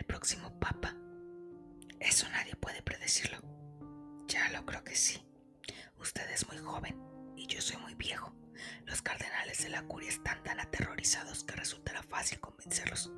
¿El 0.01 0.07
próximo 0.07 0.59
papa? 0.59 0.95
Eso 1.99 2.27
nadie 2.29 2.55
puede 2.55 2.81
predecirlo. 2.81 3.37
Ya 4.25 4.49
lo 4.49 4.65
creo 4.65 4.83
que 4.83 4.95
sí. 4.95 5.23
Usted 5.99 6.27
es 6.31 6.47
muy 6.47 6.57
joven 6.57 6.99
y 7.37 7.45
yo 7.45 7.61
soy 7.61 7.77
muy 7.77 7.93
viejo. 7.93 8.33
Los 8.87 9.03
cardenales 9.03 9.61
de 9.61 9.69
la 9.69 9.83
curia 9.83 10.09
están 10.09 10.41
tan 10.41 10.59
aterrorizados 10.59 11.43
que 11.43 11.55
resultará 11.55 12.01
fácil 12.01 12.39
convencerlos. 12.39 13.11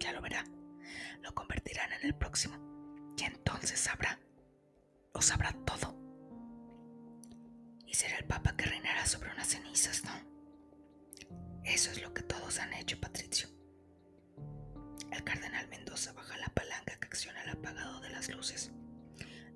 Ya 0.00 0.10
lo 0.10 0.20
verá. 0.22 0.42
Lo 1.22 1.32
convertirán 1.36 1.92
en 1.92 2.04
el 2.04 2.16
próximo. 2.16 2.56
Y 3.16 3.22
entonces 3.22 3.78
sabrá. 3.78 4.18
Lo 5.14 5.22
sabrá 5.22 5.52
todo 5.64 5.96
será 7.92 8.18
el 8.18 8.24
Papa 8.24 8.56
que 8.56 8.64
reinará 8.64 9.06
sobre 9.06 9.30
unas 9.30 9.46
cenizas, 9.46 10.02
¿no? 10.02 10.10
Eso 11.62 11.92
es 11.92 12.02
lo 12.02 12.12
que 12.12 12.24
todos 12.24 12.58
han 12.58 12.74
hecho, 12.74 12.98
Patricio. 13.00 13.53
El 15.14 15.22
cardenal 15.22 15.68
Mendoza 15.68 16.12
baja 16.12 16.36
la 16.38 16.48
palanca 16.48 16.98
que 16.98 17.06
acciona 17.06 17.40
el 17.44 17.50
apagado 17.50 18.00
de 18.00 18.10
las 18.10 18.28
luces. 18.30 18.72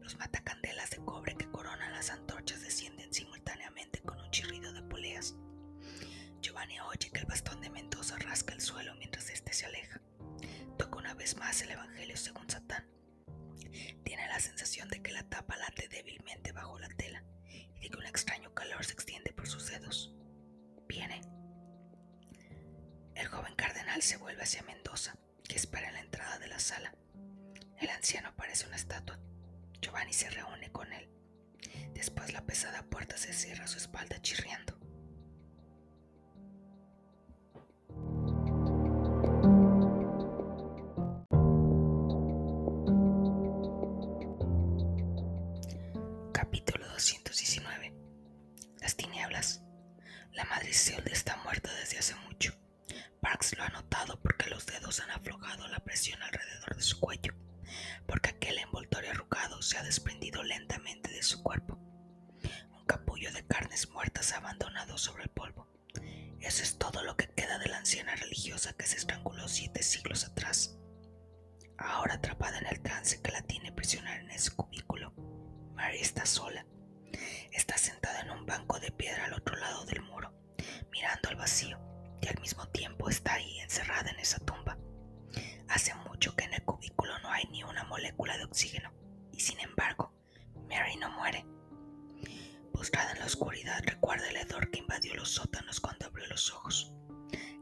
Los 0.00 0.16
matacandelas 0.16 0.90
de 0.90 0.98
cobre 0.98 1.34
que 1.34 1.50
coronan 1.50 1.92
las 1.92 2.10
antorchas 2.10 2.62
descienden 2.62 3.12
simultáneamente 3.12 4.00
con 4.02 4.20
un 4.20 4.30
chirrido 4.30 4.72
de 4.72 4.82
poleas. 4.82 5.34
Giovanni 6.40 6.78
oye 6.78 7.10
que 7.10 7.18
el 7.18 7.26
bastón 7.26 7.60
de 7.60 7.70
Mendoza 7.70 8.16
rasca 8.18 8.54
el 8.54 8.60
suelo 8.60 8.94
mientras 8.94 9.30
éste 9.30 9.52
se 9.52 9.66
aleja. 9.66 10.00
Toca 10.78 10.96
una 10.96 11.14
vez 11.14 11.36
más 11.36 11.60
el 11.62 11.72
Evangelio 11.72 12.16
según 12.16 12.48
Satán. 12.48 12.88
Tiene 14.04 14.28
la 14.28 14.38
sensación 14.38 14.88
de 14.88 15.02
que 15.02 15.10
la 15.10 15.24
tapa 15.24 15.56
late 15.56 15.88
débilmente 15.88 16.52
bajo 16.52 16.78
la 16.78 16.88
tela 16.90 17.24
y 17.80 17.90
que 17.90 17.96
un 17.98 18.06
extraño 18.06 18.54
calor 18.54 18.84
se 18.84 18.92
extiende 18.92 19.32
por 19.32 19.48
sus 19.48 19.66
dedos. 19.66 20.14
Viene. 20.86 21.20
El 23.16 23.26
joven 23.26 23.56
cardenal 23.56 24.00
se 24.00 24.16
vuelve 24.16 24.44
hacia 24.44 24.62
Mendoza, 24.62 24.77
anciano 27.99 28.33
parece 28.37 28.67
una 28.67 28.76
estatua. 28.76 29.19
Giovanni 29.81 30.12
se 30.12 30.31
reúne 30.31 30.71
con 30.71 30.93
él. 30.93 31.09
Después 31.95 32.33
la 32.33 32.47
pesada 32.47 32.85
puerta 32.85 33.17
se 33.17 33.33
cierra 33.33 33.64
a 33.64 33.67
su 33.69 33.78
espalda 33.78 34.23
chirriando. 34.23 34.77
Está 76.18 76.26
sola. 76.26 76.66
Está 77.52 77.78
sentada 77.78 78.22
en 78.22 78.30
un 78.32 78.44
banco 78.44 78.80
de 78.80 78.90
piedra 78.90 79.26
al 79.26 79.34
otro 79.34 79.54
lado 79.56 79.84
del 79.84 80.02
muro, 80.02 80.32
mirando 80.90 81.28
al 81.28 81.37
vacío 81.37 81.78
y 82.20 82.26
al 82.26 82.40
mismo 82.40 82.66
tiempo 82.70 83.08
está 83.08 83.34
ahí 83.34 83.60
encerrada 83.60 84.10
en 84.10 84.18
esa 84.18 84.40
tumba. 84.40 84.76
Hace 85.68 85.94
mucho 85.94 86.34
que 86.34 86.44
en 86.46 86.54
el 86.54 86.64
cubículo 86.64 87.16
no 87.20 87.30
hay 87.30 87.44
ni 87.52 87.62
una 87.62 87.84
molécula 87.84 88.37
de 88.37 88.46
oxígeno 88.46 88.92
y 89.32 89.38
sin 89.38 89.60
embargo, 89.60 90.12
Mary 90.68 90.96
no 90.96 91.08
muere. 91.12 91.46
Postrada 92.72 93.12
en 93.12 93.20
la 93.20 93.26
oscuridad 93.26 93.80
recuerda 93.84 94.28
el 94.28 94.38
hedor 94.38 94.72
que 94.72 94.80
invadió 94.80 95.14
los 95.14 95.30
sótanos 95.30 95.78
cuando 95.78 96.06
abrió 96.06 96.26
los 96.26 96.52
ojos. 96.52 96.92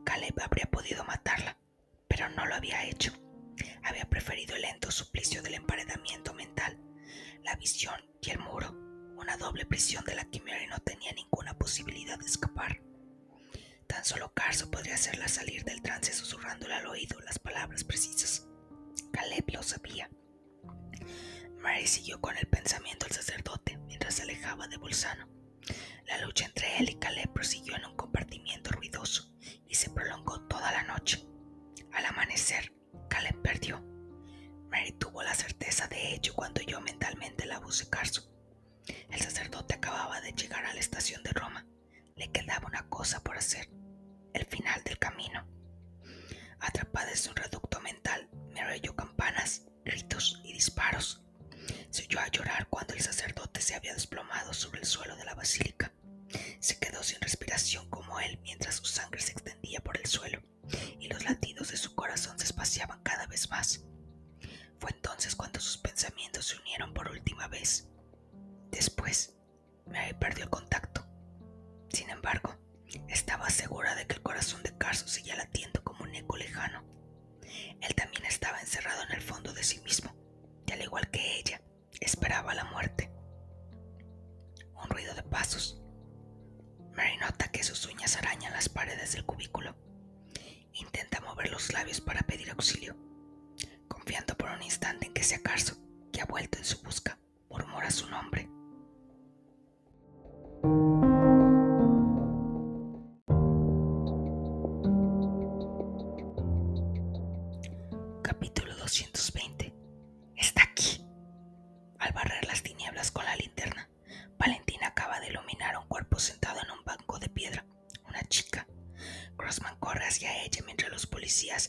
Caleb 0.02 0.40
habría 0.40 0.64
podido 0.70 1.04
matarla, 1.04 1.58
pero 2.08 2.30
no 2.30 2.46
lo 2.46 2.54
había 2.54 2.86
hecho. 2.86 3.12
Había 3.82 4.08
preferido 4.08 4.56
el 4.56 4.62
lento 4.62 4.90
suplicio 4.90 5.42
del 5.42 5.54
emparedamiento 5.54 6.32
mental, 6.32 6.86
la 7.45 7.57
visión 7.57 8.00
y 8.21 8.31
el 8.31 8.38
muro, 8.38 8.73
una 9.16 9.37
doble 9.37 9.66
prisión 9.66 10.05
de 10.05 10.14
la 10.14 10.25
que 10.25 10.40
Mary 10.40 10.66
no 10.66 10.78
tenía 10.81 11.12
ninguna 11.12 11.57
posibilidad 11.57 12.19
de 12.19 12.26
escapar. 12.26 12.83
Tan 13.87 14.05
solo 14.05 14.33
Carso 14.35 14.71
podría 14.71 14.95
hacerla 14.95 15.28
salir 15.28 15.64
del 15.64 15.83
trance 15.83 16.12
susurrándole 16.12 16.75
al 16.75 16.87
oído 16.87 17.21
las 17.21 17.38
palabras 17.38 17.85
precisas. 17.85 18.47
Caleb 19.12 19.45
lo 19.52 19.62
sabía. 19.62 20.11
Mary 21.59 21.87
siguió 21.87 22.21
con 22.21 22.37
el 22.37 22.47
pensamiento 22.49 23.07
del 23.07 23.14
sacerdote 23.14 23.78
mientras 23.87 24.14
se 24.14 24.23
alejaba 24.23 24.69
de 24.69 24.76
Bolzano. 24.76 25.28
La 26.07 26.19
lucha 26.19 26.47
entre 26.47 26.78
él 26.78 26.90
y 26.90 26.95
Caleb 26.97 27.33
prosiguió 27.33 27.76
en 27.76 27.87
un 27.87 27.97
compartimiento 27.97 28.71
ruidoso 28.71 29.35
y 29.66 29.75
se 29.75 29.90
prolongó 29.90 30.40
toda 30.43 30.71
la 30.73 30.85
noche. 30.85 31.26
Al 31.93 32.05
amanecer, 32.05 32.73
Caleb 33.09 33.40
perdió. 33.43 33.95
Mary 34.76 34.92
tuvo 34.92 35.23
la 35.23 35.35
certeza 35.35 35.88
de 35.88 36.12
ello 36.12 36.35
cuando 36.35 36.61
oyó 36.61 36.83
mentalmente 36.83 37.46
la 37.46 37.59
de 37.61 37.88
Carso. 37.88 38.31
El 39.09 39.18
sacerdote 39.18 39.72
acababa 39.72 40.20
de 40.20 40.33
llegar 40.33 40.66
a 40.66 40.74
la 40.74 40.81
estación 40.81 41.22
de 41.22 41.31
Roma. 41.31 41.66
Le 42.14 42.31
quedaba 42.31 42.66
una 42.68 42.87
cosa 42.90 43.22
por 43.22 43.38
hacer, 43.38 43.70
el 44.35 44.44
final 44.44 44.85
del 44.85 44.98
camino. 44.98 45.46
Atrapada 46.61 47.11
en 47.11 47.16
su 47.16 47.33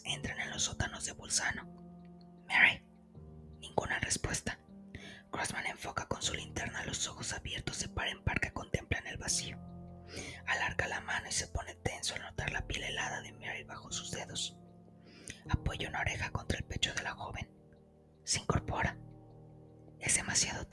entran 0.06 0.40
en 0.40 0.50
los 0.52 0.64
sótanos 0.64 1.06
de 1.06 1.12
Bolzano. 1.12 1.66
Mary. 2.48 2.86
Ninguna 3.60 4.00
respuesta. 4.00 4.60
Grossman 5.32 5.66
enfoca 5.66 6.08
con 6.08 6.22
su 6.22 6.34
linterna 6.34 6.86
los 6.86 7.06
ojos 7.08 7.34
abiertos 7.34 7.80
de 7.80 7.90
par 7.90 8.08
en 8.08 8.24
par 8.24 8.40
que 8.40 8.54
contemplan 8.54 9.06
el 9.08 9.18
vacío. 9.18 9.58
Alarga 10.46 10.88
la 10.88 11.02
mano 11.02 11.28
y 11.28 11.34
se 11.34 11.48
pone 11.48 11.76
tenso 11.76 12.16
al 12.16 12.22
notar 12.22 12.52
la 12.52 12.66
piel 12.66 12.84
helada 12.84 13.22
de 13.22 13.34
Mary 13.34 13.64
bajo 13.64 13.92
sus 13.92 14.12
dedos. 14.12 14.58
Apoya 15.50 15.90
una 15.90 16.00
oreja 16.00 16.32
contra 16.32 16.58
el 16.58 16.64
pecho 16.64 16.94
de 16.94 17.04
la 17.04 17.12
joven. 17.12 17.50
Se 18.24 18.40
incorpora. 18.40 18.98
Es 20.00 20.16
demasiado 20.16 20.66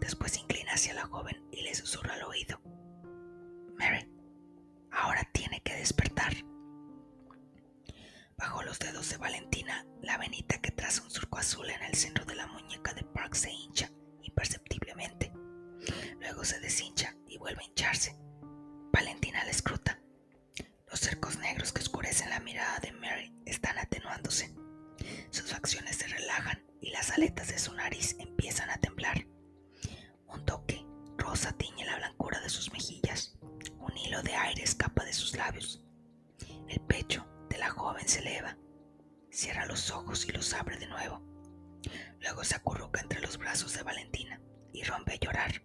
Después 0.00 0.32
se 0.32 0.40
inclina 0.40 0.72
hacia 0.72 0.92
la 0.92 1.06
joven 1.06 1.48
y 1.50 1.62
le 1.62 1.74
susurra 1.74 2.14
al 2.14 2.24
oído. 2.24 2.60
Mary, 3.78 4.06
ahora 4.90 5.26
tiene 5.32 5.62
que 5.62 5.74
despertar. 5.74 6.34
Bajo 8.36 8.62
los 8.62 8.78
dedos 8.78 9.08
de 9.10 9.16
Valentina, 9.16 9.86
la 10.02 10.18
venita 10.18 10.60
que 10.60 10.70
traza 10.70 11.02
un 11.02 11.10
surco 11.10 11.38
azul 11.38 11.70
en 11.70 11.82
el 11.82 11.94
centro 11.94 12.24
de 12.26 12.34
la 12.34 12.46
muñeca 12.48 12.92
de 12.92 13.02
Park 13.02 13.34
se 13.34 13.50
hincha 13.50 13.90
imperceptiblemente. 14.22 15.32
Luego 16.20 16.44
se 16.44 16.60
deshincha 16.60 17.16
y 17.26 17.38
vuelve 17.38 17.62
a 17.62 17.66
hincharse. 17.66 18.16
Valentina 18.92 19.42
la 19.44 19.50
escruta. 19.50 20.00
Los 20.90 21.00
cercos 21.00 21.38
negros 21.38 21.72
que 21.72 21.80
oscurecen 21.80 22.30
la 22.30 22.40
mirada 22.40 22.78
de 22.80 22.92
Mary 22.92 23.34
están 23.46 23.78
atenuándose. 23.78 24.54
Sus 25.30 25.50
facciones 25.50 25.96
se 25.96 26.06
relajan 26.08 26.69
y 26.80 26.90
las 26.90 27.10
aletas 27.10 27.48
de 27.48 27.58
su 27.58 27.74
nariz 27.74 28.16
empiezan 28.18 28.70
a 28.70 28.78
temblar. 28.78 29.26
Un 30.26 30.44
toque 30.44 30.84
rosa 31.16 31.52
tiñe 31.52 31.84
la 31.84 31.96
blancura 31.96 32.40
de 32.40 32.48
sus 32.48 32.72
mejillas. 32.72 33.36
Un 33.78 33.96
hilo 33.96 34.22
de 34.22 34.34
aire 34.34 34.62
escapa 34.62 35.04
de 35.04 35.12
sus 35.12 35.36
labios. 35.36 35.82
El 36.68 36.80
pecho 36.80 37.26
de 37.48 37.58
la 37.58 37.70
joven 37.70 38.08
se 38.08 38.20
eleva. 38.20 38.56
Cierra 39.30 39.66
los 39.66 39.90
ojos 39.90 40.26
y 40.26 40.32
los 40.32 40.52
abre 40.54 40.78
de 40.78 40.86
nuevo. 40.86 41.22
Luego 42.20 42.44
se 42.44 42.56
acurruca 42.56 43.00
entre 43.00 43.20
los 43.20 43.38
brazos 43.38 43.74
de 43.74 43.82
Valentina 43.82 44.40
y 44.72 44.82
rompe 44.84 45.12
a 45.14 45.16
llorar. 45.16 45.59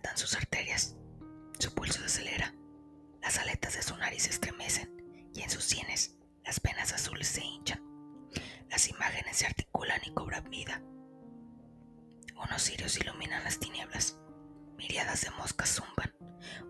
Dilatan 0.00 0.16
sus 0.16 0.34
arterias. 0.34 0.96
Su 1.58 1.74
pulso 1.74 2.00
se 2.00 2.06
acelera. 2.06 2.54
Las 3.20 3.38
aletas 3.38 3.74
de 3.74 3.82
su 3.82 3.96
nariz 3.96 4.22
se 4.22 4.30
estremecen 4.30 5.30
y 5.34 5.42
en 5.42 5.50
sus 5.50 5.64
sienes 5.64 6.16
las 6.44 6.60
venas 6.62 6.92
azules 6.92 7.28
se 7.28 7.44
hinchan. 7.44 7.82
Las 8.70 8.88
imágenes 8.88 9.36
se 9.36 9.46
articulan 9.46 10.00
y 10.04 10.12
cobran 10.12 10.48
vida. 10.48 10.82
Unos 12.36 12.62
cirios 12.62 12.96
iluminan 12.98 13.44
las 13.44 13.58
tinieblas. 13.58 14.18
Miriadas 14.76 15.20
de 15.22 15.30
moscas 15.32 15.74
zumban. 15.74 16.14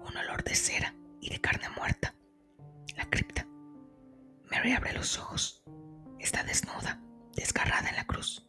Un 0.00 0.16
olor 0.16 0.42
de 0.42 0.56
cera 0.56 0.94
y 1.20 1.30
de 1.30 1.40
carne 1.40 1.68
muerta. 1.70 2.14
La 2.96 3.08
cripta. 3.08 3.46
Mary 4.50 4.72
abre 4.72 4.92
los 4.92 5.18
ojos. 5.18 5.62
Está 6.18 6.42
desnuda, 6.42 7.00
desgarrada 7.34 7.90
en 7.90 7.96
la 7.96 8.06
cruz. 8.06 8.44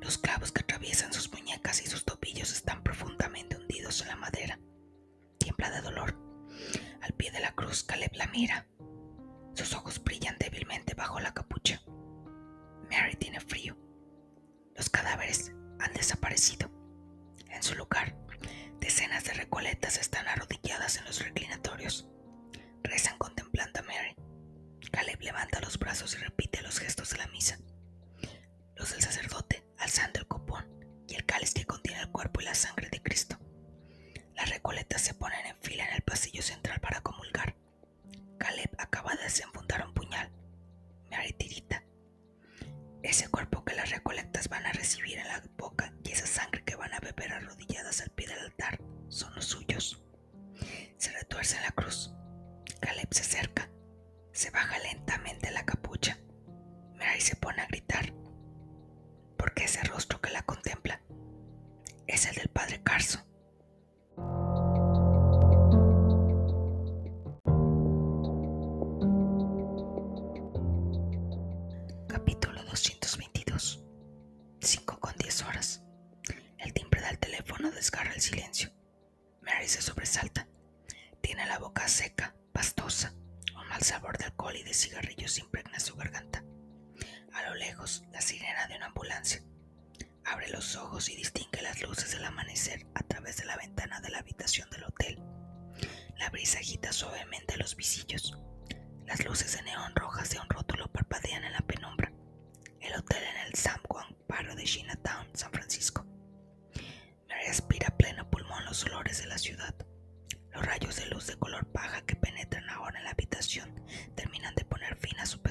Los 0.00 0.18
clavos 0.18 0.52
que 0.52 0.60
atraviesan 0.60 1.12
sus 1.12 1.32
muñecas 1.32 1.80
y 1.80 1.86
sus 1.86 2.04
en 4.00 4.08
la 4.08 4.16
madera. 4.16 4.58
Tiembla 5.38 5.70
de 5.70 5.82
dolor. 5.82 6.18
Al 7.02 7.12
pie 7.14 7.30
de 7.30 7.40
la 7.40 7.54
cruz, 7.54 7.82
Caleb 7.84 8.12
la 8.14 8.26
mira. 8.28 8.66
Sus 9.54 9.74
ojos 9.74 10.02
brillan 10.02 10.36
débilmente 10.38 10.94
bajo 10.94 11.20
la 11.20 11.34
capucha. 11.34 11.82
Mary 12.90 13.16
tiene 13.16 13.40
frío. 13.40 13.76
Los 14.74 14.88
cadáveres 14.88 15.52
han 15.78 15.92
desaparecido. 15.92 16.70
En 17.50 17.62
su 17.62 17.74
lugar, 17.74 18.16
decenas 18.80 19.24
de 19.24 19.34
recoletas 19.34 19.98
están 19.98 20.26
arrodilladas 20.26 20.96
en 20.96 21.04
los 21.04 21.22
reclinatorios. 21.22 22.08
Rezan 22.82 23.18
contemplando 23.18 23.80
a 23.80 23.82
Mary. 23.82 24.16
Caleb 24.90 25.20
levanta 25.20 25.60
los 25.60 25.78
brazos 25.78 26.14
y 26.14 26.18
repite 26.18 26.62
los 26.62 26.78
gestos 26.78 27.10
de 27.10 27.18
la 27.18 27.26
misa. 27.28 27.58
Los 28.76 28.90
del 28.90 29.02
sacerdote 29.02 29.66
alzando 29.78 30.20
el 30.20 30.26
copón 30.26 30.64
y 31.08 31.14
el 31.14 31.26
cáliz 31.26 31.52
que 31.52 31.66
contiene 31.66 32.00
el 32.00 32.10
cuerpo 32.10 32.40
y 32.40 32.44
la 32.44 32.54
sangre 32.54 32.88
de 32.90 33.02
Cristo. 33.02 33.38
Las 34.36 34.50
recoletas 34.50 35.00
se 35.02 35.14
ponen 35.14 35.46
en 35.46 35.56
fila 35.56 35.86
en 35.88 35.94
el 35.94 36.02
pasillo 36.02 36.42
central 36.42 36.80
para 36.80 37.00
comulgar. 37.02 37.56
Caleb 38.38 38.70
acaba 38.78 39.14
de 39.14 39.24
desenfundar 39.24 39.86
un 39.86 39.94
puñal. 39.94 40.30
Mary 41.10 41.32
tirita. 41.32 41.84
Ese 43.02 43.28
cuerpo 43.28 43.64
que 43.64 43.74
las 43.74 43.90
recolectas 43.90 44.48
van 44.48 44.64
a 44.66 44.72
recibir 44.72 45.18
en 45.18 45.28
la 45.28 45.42
boca 45.58 45.92
y 46.04 46.10
esa 46.12 46.26
sangre 46.26 46.64
que 46.64 46.76
van 46.76 46.92
a 46.94 47.00
beber 47.00 47.32
arrodilladas 47.32 48.00
al 48.00 48.10
pie 48.10 48.28
del 48.28 48.38
altar 48.38 48.80
son 49.08 49.34
los 49.34 49.44
suyos. 49.46 50.02
Se 50.96 51.10
retuerce 51.12 51.56
en 51.56 51.62
la 51.62 51.72
cruz. 51.72 52.12
Caleb 52.80 53.08
se 53.12 53.22
acerca. 53.22 53.70
Se 54.32 54.50
baja 54.50 54.78
lentamente 54.78 55.50
la 55.50 55.64
capucha. 55.64 56.18
Mary 56.96 57.20
se 57.20 57.36
pone 57.36 57.60
a 57.62 57.66
gritar. 57.66 58.12
Porque 59.36 59.64
ese 59.64 59.82
rostro 59.84 60.20
que 60.20 60.30
la 60.30 60.42
contempla 60.42 61.00
es 62.06 62.26
el 62.26 62.34
del 62.36 62.48
padre 62.48 62.82
Carso. 62.82 63.24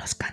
conozcan. 0.00 0.29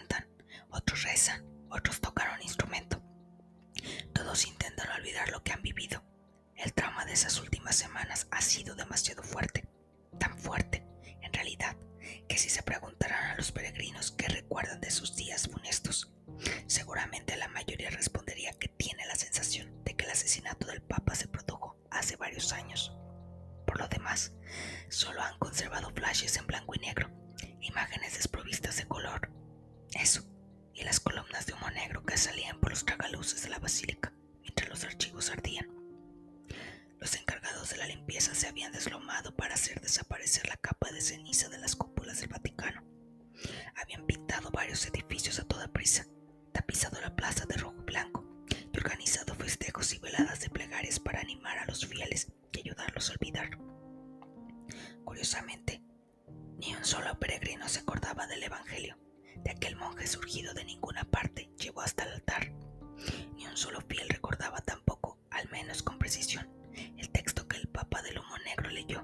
Yo. 68.88 69.04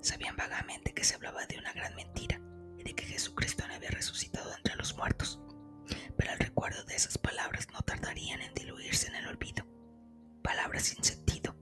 Sabían 0.00 0.36
vagamente 0.36 0.94
que 0.94 1.04
se 1.04 1.14
hablaba 1.14 1.46
de 1.46 1.58
una 1.58 1.72
gran 1.72 1.94
mentira 1.94 2.40
y 2.78 2.84
de 2.84 2.94
que 2.94 3.04
Jesucristo 3.04 3.66
no 3.66 3.74
había 3.74 3.90
resucitado 3.90 4.54
entre 4.54 4.76
los 4.76 4.96
muertos, 4.96 5.40
pero 6.16 6.32
el 6.32 6.38
recuerdo 6.38 6.84
de 6.84 6.94
esas 6.94 7.18
palabras 7.18 7.68
no 7.72 7.80
tardarían 7.82 8.40
en 8.40 8.54
diluirse 8.54 9.08
en 9.08 9.16
el 9.16 9.26
olvido. 9.26 9.64
Palabras 10.42 10.84
sin 10.84 11.02
sentido, 11.02 11.56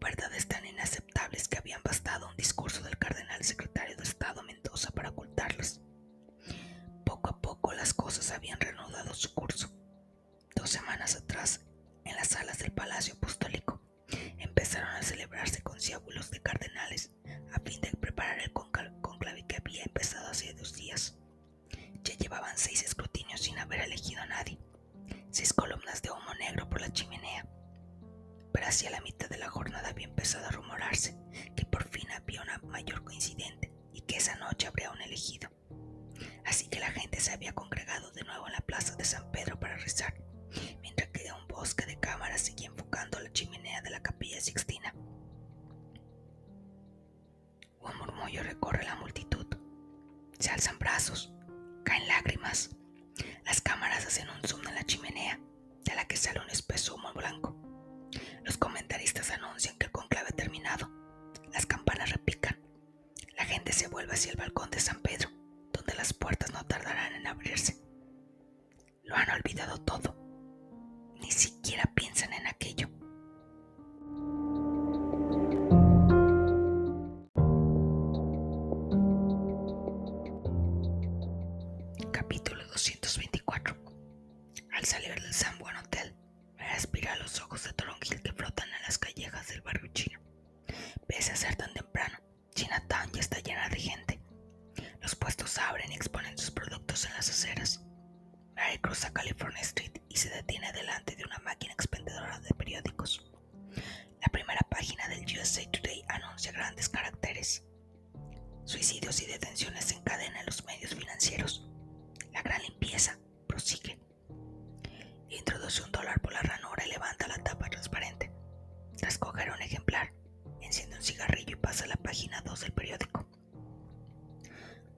verdades 0.00 0.48
tan 0.48 0.64
inaceptables 0.66 1.48
que 1.48 1.58
habían 1.58 1.82
bastado 1.82 2.28
un 2.28 2.36
discurso 2.36 2.82
del 2.82 2.98
cardenal 2.98 3.42
secretario 3.44 3.96
de 3.96 4.02
Estado 4.02 4.42
Mendoza 4.42 4.90
para 4.90 5.10
ocultarlas. 5.10 5.80
Poco 7.04 7.28
a 7.30 7.40
poco 7.40 7.72
las 7.72 7.94
cosas 7.94 8.32
habían 8.32 8.60
reanudado 8.60 9.14
su 9.14 9.32
curso. 9.34 9.70
Dos 10.54 10.70
semanas 10.70 11.16
atrás, 11.16 11.60
en 12.04 12.16
las 12.16 12.28
salas 12.28 12.58
del 12.58 12.72
Palacio 12.72 13.14
Apostólico, 13.14 13.75
empezaron 14.56 14.88
a 14.88 15.02
celebrarse 15.02 15.60
conciliábulos 15.60 16.30
de 16.30 16.40
cardenales 16.40 17.12
a 17.52 17.60
fin 17.60 17.78
de 17.82 17.90
preparar 17.90 18.40
el 18.40 18.54
conclave 18.54 19.44
que 19.46 19.56
había 19.56 19.82
empezado 19.82 20.28
hace 20.28 20.54
dos 20.54 20.72
días. 20.74 21.18
Ya 22.02 22.16
llevaban 22.16 22.56
seis 22.56 22.82
escrutinios 22.82 23.42
sin 23.42 23.58
haber 23.58 23.80
elegido 23.80 24.22
a 24.22 24.26
nadie, 24.26 24.58
seis 25.30 25.52
columnas 25.52 26.00
de 26.00 26.10
humo 26.10 26.34
negro 26.40 26.70
por 26.70 26.80
la 26.80 26.90
chimenea. 26.90 27.46
Pero 28.50 28.66
hacia 28.66 28.88
la 28.88 29.02
mitad 29.02 29.28
de 29.28 29.36
la 29.36 29.50
jornada 29.50 29.90
había 29.90 30.06
empezado 30.06 30.46
a 30.46 30.52
rumorarse 30.52 31.18
que 31.54 31.66
por 31.66 31.86
fin 31.90 32.10
había 32.12 32.40
una 32.40 32.56
mayor 32.60 33.04
coincidente 33.04 33.74
y 33.92 34.00
que 34.00 34.16
esa 34.16 34.36
noche 34.36 34.68
habría 34.68 34.90
un 34.90 35.02
elegido. 35.02 35.50
Así 36.46 36.68
que 36.68 36.80
la 36.80 36.90
gente 36.92 37.20
se 37.20 37.32
había 37.32 37.52
congregado 37.52 38.10
de 38.12 38.24
nuevo 38.24 38.46
en 38.46 38.54
la 38.54 38.60
plaza 38.60 38.96
de 38.96 39.04
San 39.04 39.30
Pedro 39.32 39.60
para 39.60 39.76
rezar 39.76 40.14
mientras 40.80 41.05
un 41.32 41.46
bosque 41.48 41.86
de 41.86 41.98
cámaras 41.98 42.42
seguía 42.42 42.68
enfocando 42.68 43.18
la 43.20 43.32
chimenea 43.32 43.80
de 43.82 43.90
la 43.90 44.02
capilla 44.02 44.40
Sixtina. 44.40 44.94
Un 47.80 47.96
murmullo 47.98 48.42
recorre 48.42 48.84
la 48.84 48.96
multitud. 48.96 49.46
Se 50.38 50.50
alzan 50.50 50.78
brazos, 50.78 51.32
caen 51.84 52.08
lágrimas. 52.08 52.70
Las 53.44 53.60
cámaras 53.60 54.06
hacen 54.06 54.28
un 54.28 54.42
zoom 54.46 54.66
en 54.68 54.74
la 54.74 54.84
chimenea, 54.84 55.40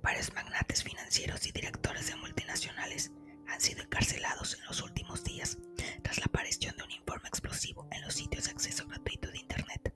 Varios 0.09 0.33
magnates 0.33 0.83
financieros 0.83 1.47
y 1.47 1.53
directores 1.53 2.07
de 2.07 2.17
multinacionales 2.17 3.13
han 3.47 3.61
sido 3.61 3.83
encarcelados 3.83 4.55
en 4.55 4.65
los 4.65 4.81
últimos 4.81 5.23
días 5.23 5.59
tras 6.03 6.17
la 6.17 6.25
aparición 6.25 6.75
de 6.79 6.85
un 6.85 6.91
informe 6.93 7.29
explosivo 7.29 7.87
en 7.91 8.01
los 8.01 8.15
sitios 8.15 8.45
de 8.47 8.53
acceso 8.53 8.87
gratuito 8.87 9.31
de 9.31 9.37
Internet. 9.37 9.95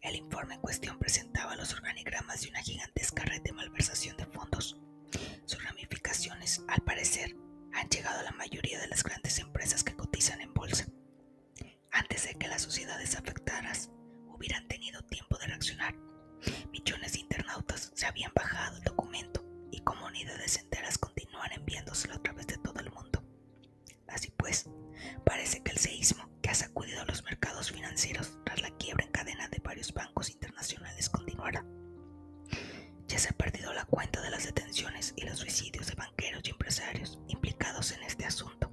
El 0.00 0.14
informe 0.14 0.54
en 0.54 0.60
cuestión 0.60 1.00
presentaba 1.00 1.56
los 1.56 1.74
organigramas 1.74 2.42
de 2.42 2.50
una 2.50 2.62
gigantesca 2.62 3.24
red 3.24 3.42
de 3.42 3.50
malversación 3.50 4.16
de 4.16 4.26
fondos. 4.26 4.76
Sus 5.44 5.60
ramificaciones, 5.64 6.62
al 6.68 6.82
parecer, 6.82 7.34
han 7.74 7.88
llegado 7.88 8.20
a 8.20 8.22
la 8.22 8.30
mayoría 8.30 8.78
de 8.78 8.86
las 8.86 9.02
grandes 9.02 9.40
empresas 9.40 9.82
que 9.82 9.96
cotizan 9.96 10.40
en 10.40 10.54
bolsa. 10.54 10.86
Antes 11.90 12.28
de 12.28 12.34
que 12.36 12.46
las 12.46 12.62
sociedades 12.62 13.16
afectadas 13.16 13.90
hubieran 14.28 14.68
tenido 14.68 15.02
tiempo 15.02 15.36
de 15.38 15.48
reaccionar, 15.48 15.96
millones 16.70 17.12
de 17.12 17.20
internautas 17.20 17.92
se 17.94 18.06
habían 18.06 18.32
bajado 18.34 18.76
el 18.76 18.82
documento 18.84 19.44
y 19.70 19.80
comunidades 19.80 20.58
enteras 20.58 20.98
continúan 20.98 21.52
enviándoselo 21.52 22.14
a 22.14 22.22
través 22.22 22.46
de 22.46 22.58
todo 22.58 22.80
el 22.80 22.90
mundo. 22.90 23.22
Así 24.08 24.32
pues, 24.36 24.68
parece 25.24 25.62
que 25.62 25.72
el 25.72 25.78
seísmo 25.78 26.28
que 26.42 26.50
ha 26.50 26.54
sacudido 26.54 27.04
los 27.04 27.24
mercados 27.24 27.72
financieros 27.72 28.32
tras 28.44 28.60
la 28.62 28.70
quiebra 28.76 29.04
en 29.04 29.12
cadena 29.12 29.48
de 29.48 29.58
varios 29.58 29.92
bancos 29.92 30.30
internacionales 30.30 31.10
continuará. 31.10 31.64
Ya 33.08 33.18
se 33.18 33.28
ha 33.28 33.36
perdido 33.36 33.72
la 33.72 33.84
cuenta 33.84 34.20
de 34.20 34.30
las 34.30 34.44
detenciones 34.44 35.12
y 35.16 35.24
los 35.24 35.38
suicidios 35.38 35.86
de 35.86 35.94
banqueros 35.94 36.42
y 36.44 36.50
empresarios 36.50 37.18
implicados 37.28 37.92
en 37.92 38.02
este 38.02 38.24
asunto. 38.24 38.72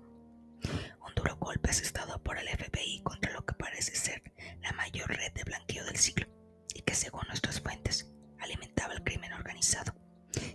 Un 1.05 1.15
duro 1.15 1.35
golpe 1.37 1.69
asestado 1.69 2.21
por 2.23 2.37
el 2.37 2.47
FBI 2.47 3.01
contra 3.03 3.33
lo 3.33 3.45
que 3.45 3.53
parece 3.53 3.95
ser 3.95 4.23
la 4.61 4.71
mayor 4.73 5.09
red 5.09 5.33
de 5.33 5.43
blanqueo 5.43 5.85
del 5.85 5.97
siglo 5.97 6.27
que 6.85 6.95
según 6.95 7.23
nuestras 7.27 7.61
fuentes 7.61 8.11
alimentaba 8.39 8.93
el 8.93 9.03
crimen 9.03 9.33
organizado 9.33 9.93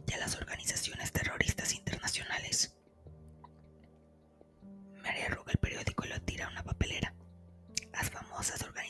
y 0.06 0.12
a 0.12 0.18
las 0.18 0.36
organizaciones 0.36 1.12
terroristas 1.12 1.74
internacionales. 1.74 2.76
Mary 5.02 5.22
arruga 5.22 5.52
el 5.52 5.58
periódico 5.58 6.04
y 6.04 6.08
lo 6.08 6.20
tira 6.22 6.46
a 6.46 6.50
una 6.50 6.64
papelera. 6.64 7.14
Las 7.92 8.10
famosas 8.10 8.62
organizaciones 8.62 8.87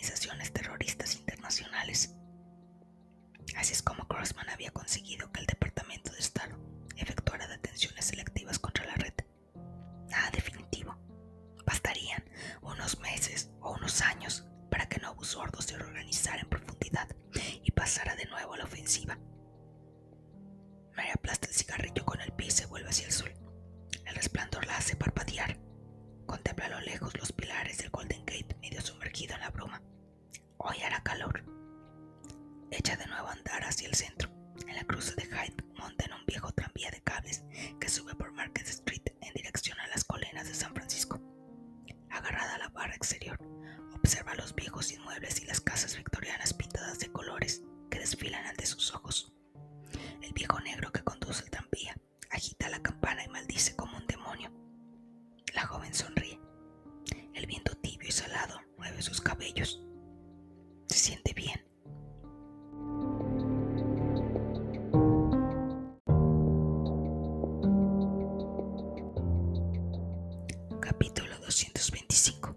Capítulo 70.88 71.37
225 71.40 72.57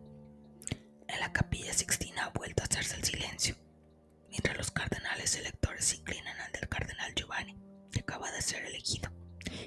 En 1.09 1.19
la 1.19 1.33
capilla 1.33 1.73
Sixtina 1.73 2.23
ha 2.23 2.29
vuelto 2.29 2.63
a 2.63 2.65
hacerse 2.65 2.95
el 2.95 3.03
silencio, 3.03 3.57
mientras 4.29 4.55
los 4.55 4.71
cardenales 4.71 5.35
electores 5.35 5.83
se 5.83 5.97
inclinan 5.97 6.39
al 6.39 6.49
del 6.53 6.69
cardenal 6.69 7.13
Giovanni, 7.13 7.59
que 7.91 7.99
acaba 7.99 8.31
de 8.31 8.41
ser 8.41 8.63
elegido. 8.63 9.11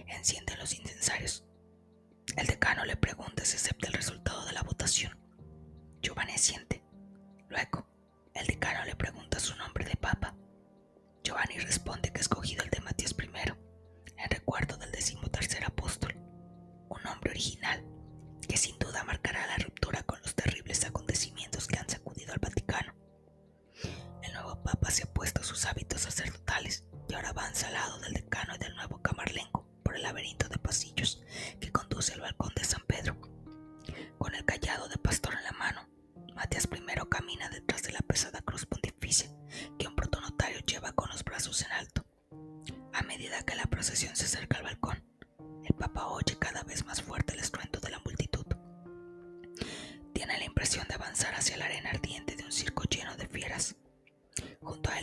Encienden 0.07 0.59
los 0.59 0.73
incensarios. 0.73 1.45
El 2.39 2.47
decano 2.47 2.87
le 2.87 2.97
pregunta 2.97 3.45
si 3.45 3.57
acepta 3.57 3.89
el 3.89 3.93
resultado 3.93 4.47
de 4.47 4.55
la 4.55 4.63
votación. 4.63 5.15
Giovanni 6.01 6.39
siente. 6.39 6.83
Luego, 7.51 7.87
el 8.33 8.47
decano 8.47 8.87
le 8.87 8.97
pregunta 8.97 9.41
su 9.41 9.55
nombre 9.57 9.85
de 9.85 9.97
papa 9.97 10.35
Giovanni 11.23 11.59
responde 11.59 12.11
que 12.11 12.21
ha 12.21 12.23
escogido 12.23 12.65
el 12.65 12.71
de 12.71 12.81
Matías 12.81 13.13
I, 13.13 13.27
en 14.17 14.31
recuerdo 14.31 14.79
del 14.79 14.91
decimotercer 14.91 15.67
apóstol, 15.67 16.15
un 16.89 17.07
hombre 17.07 17.31
original 17.31 17.94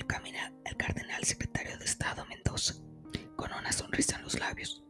Él 0.01 0.07
camina 0.07 0.51
el 0.65 0.75
cardenal 0.77 1.23
secretario 1.23 1.77
de 1.77 1.85
Estado 1.85 2.25
Mendoza, 2.25 2.73
con 3.35 3.53
una 3.53 3.71
sonrisa 3.71 4.15
en 4.15 4.23
los 4.23 4.39
labios. 4.39 4.83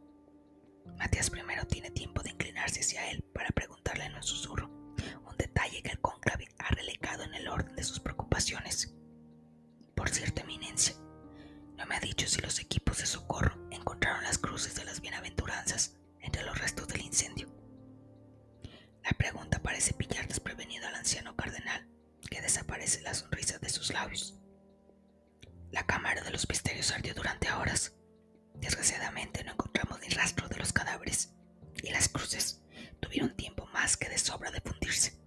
Matías 0.96 1.28
I 1.28 1.66
tiene 1.66 1.90
tiempo 1.90 2.22
de 2.22 2.30
inclinarse 2.30 2.80
hacia 2.80 3.10
él 3.10 3.22
para 3.34 3.50
preguntarle 3.50 4.06
en 4.06 4.14
un 4.14 4.22
susurro 4.22 4.70
un 5.28 5.36
detalle 5.36 5.82
que 5.82 5.90
el 5.90 6.00
cónclave 6.00 6.48
ha 6.58 6.70
relegado 6.70 7.24
en 7.24 7.34
el 7.34 7.46
orden 7.46 7.76
de 7.76 7.84
sus 7.84 8.00
preocupaciones. 8.00 8.94
Por 9.94 10.08
cierta 10.08 10.40
eminencia, 10.40 10.94
no 11.76 11.84
me 11.84 11.96
ha 11.96 12.00
dicho 12.00 12.26
si 12.26 12.40
los 12.40 12.58
equipos 12.58 12.96
de 12.96 13.04
socorro 13.04 13.68
encontraron 13.70 14.24
las 14.24 14.38
cruces 14.38 14.74
de 14.76 14.86
las 14.86 15.02
bienaventuranzas 15.02 15.98
entre 16.20 16.42
los 16.42 16.58
restos 16.58 16.88
del 16.88 17.02
incendio. 17.02 17.54
La 19.04 19.10
pregunta 19.10 19.60
parece 19.60 19.92
pillar 19.92 20.26
desprevenido 20.26 20.88
al 20.88 20.94
anciano 20.94 21.36
cardenal, 21.36 21.86
que 22.30 22.40
desaparece 22.40 23.02
la 23.02 23.12
sonrisa 23.12 23.58
de 23.58 23.68
sus 23.68 23.92
labios. 23.92 24.41
La 25.72 25.86
cámara 25.86 26.22
de 26.22 26.30
los 26.30 26.46
misterios 26.50 26.92
ardió 26.92 27.14
durante 27.14 27.50
horas. 27.50 27.94
Desgraciadamente 28.56 29.42
no 29.42 29.52
encontramos 29.52 29.98
ni 30.00 30.08
rastro 30.10 30.46
de 30.48 30.56
los 30.56 30.70
cadáveres, 30.70 31.34
y 31.82 31.90
las 31.90 32.10
cruces 32.10 32.62
tuvieron 33.00 33.34
tiempo 33.34 33.66
más 33.72 33.96
que 33.96 34.10
de 34.10 34.18
sobra 34.18 34.50
de 34.50 34.60
fundirse. 34.60 35.18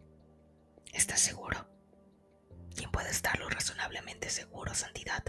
¿Estás 0.94 1.20
seguro? 1.20 1.68
¿Quién 2.76 2.92
puede 2.92 3.10
estarlo 3.10 3.50
razonablemente 3.50 4.30
seguro, 4.30 4.76
Santidad? 4.76 5.24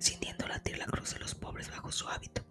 Sintiendo 0.00 0.48
latir 0.48 0.76
la 0.78 0.86
cruz 0.86 1.14
de 1.14 1.20
los 1.20 1.36
pobres 1.36 1.70
bajo 1.70 1.92
su 1.92 2.08
hábito, 2.08 2.44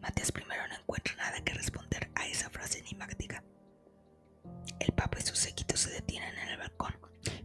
Matías 0.00 0.32
I 0.34 0.40
no 0.48 0.74
encuentra 0.74 1.16
nada 1.16 1.44
que 1.44 1.52
responder 1.52 2.10
a 2.14 2.26
esa 2.26 2.48
frase 2.48 2.78
enigmática. 2.78 3.44
El 4.80 4.94
Papa 4.94 5.18
y 5.20 5.26
su 5.26 5.36
séquito 5.36 5.76
se 5.76 5.90
detienen 5.90 6.36
en 6.38 6.48
el 6.48 6.56
balcón, 6.56 6.96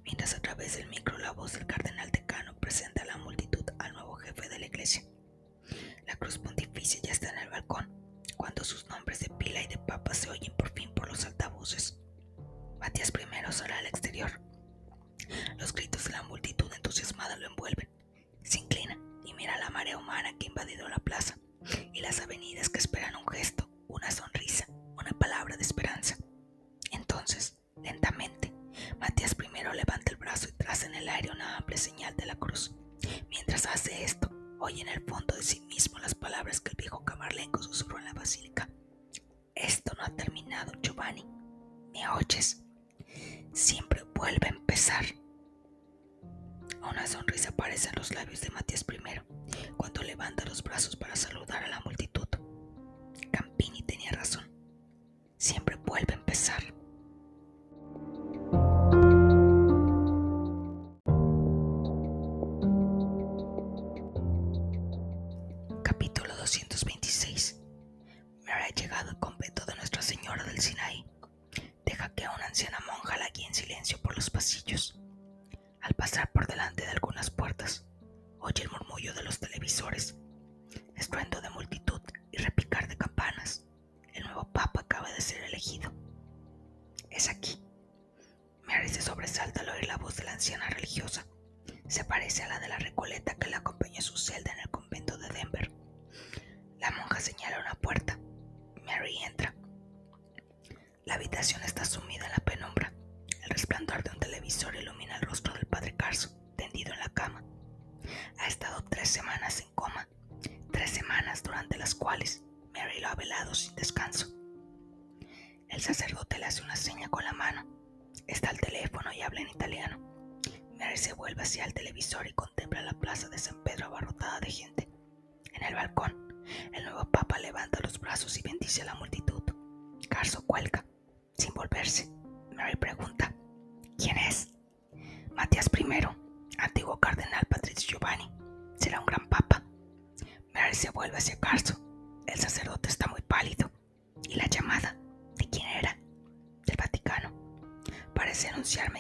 mientras 0.03 0.33
a 0.33 0.41
través 0.41 0.77
del 0.77 0.87
micro 0.87 1.17
la 1.17 1.31
voz 1.31 1.53
del 1.53 1.65
cardenal 1.65 2.11
decano 2.11 2.55
presenta 2.59 3.03
a 3.03 3.05
la 3.05 3.17
multitud 3.17 3.63
al 3.79 3.93
nuevo 3.93 4.15
jefe 4.15 4.49
de 4.49 4.59
la 4.59 4.65
iglesia. 4.65 5.03
La 6.07 6.15
cruz 6.15 6.37
pontificia 6.37 7.01
ya 7.03 7.11
está 7.11 7.29
en 7.29 7.39
el 7.39 7.49
balcón, 7.49 7.89
cuando 8.37 8.63
sus 8.63 8.87
nombres 8.89 9.19
de 9.19 9.29
pila 9.37 9.61
y 9.61 9.67
de 9.67 9.77
papa 9.77 10.13
se 10.13 10.29
oyen 10.29 10.53
por 10.57 10.71
fin 10.73 10.93
por 10.93 11.02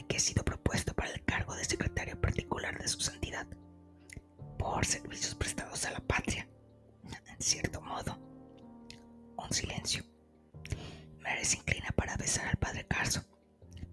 Que 0.01 0.17
he 0.17 0.19
sido 0.19 0.43
propuesto 0.43 0.93
para 0.93 1.11
el 1.11 1.23
cargo 1.23 1.55
de 1.55 1.63
secretario 1.63 2.19
particular 2.19 2.77
de 2.77 2.87
su 2.87 2.99
santidad. 2.99 3.47
Por 4.59 4.85
servicios 4.85 5.33
prestados 5.33 5.85
a 5.85 5.91
la 5.91 6.01
patria. 6.01 6.47
En 7.29 7.41
cierto 7.41 7.81
modo. 7.81 8.17
Un 9.37 9.51
silencio. 9.51 10.03
Mary 11.21 11.45
se 11.45 11.57
inclina 11.57 11.89
para 11.95 12.17
besar 12.17 12.47
al 12.47 12.57
padre 12.57 12.85
Carso. 12.85 13.23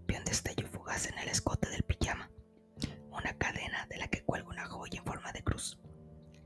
Ve 0.07 0.19
un 0.19 0.25
destello 0.25 0.67
fugaz 0.69 1.07
en 1.07 1.17
el 1.19 1.29
escote 1.29 1.69
del 1.71 1.85
pijama. 1.85 2.29
Una 3.13 3.33
cadena 3.39 3.87
de 3.87 3.99
la 3.99 4.09
que 4.09 4.23
cuelga 4.25 4.49
una 4.49 4.67
joya 4.67 4.99
en 4.99 5.07
forma 5.07 5.33
de 5.33 5.45
cruz. 5.45 5.79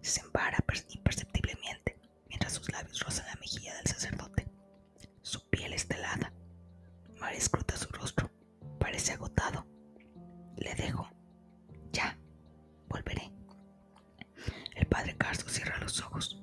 Se 0.03 0.21
embara 0.21 0.59
imperceptiblemente 0.91 1.99
mientras 2.29 2.53
sus 2.53 2.71
labios 2.71 3.01
rozan 3.01 3.27
la 3.27 3.37
mejilla 3.37 3.75
del 3.77 3.87
sacerdote. 3.87 4.47
Su 5.23 5.49
piel 5.49 5.73
está 5.73 5.97
helada. 5.97 6.33
Mary 7.19 7.39
escruta 7.39 7.77
su 7.77 7.89
rostro 7.89 8.31
parece 8.85 9.15
agotado. 9.15 9.67
Le 10.57 10.75
dejo. 10.75 11.09
Ya, 11.91 12.19
volveré. 12.87 13.33
El 14.77 14.87
padre 14.87 15.17
Carso 15.17 15.49
cierra 15.49 15.79
los 15.79 16.03
ojos. 16.03 16.43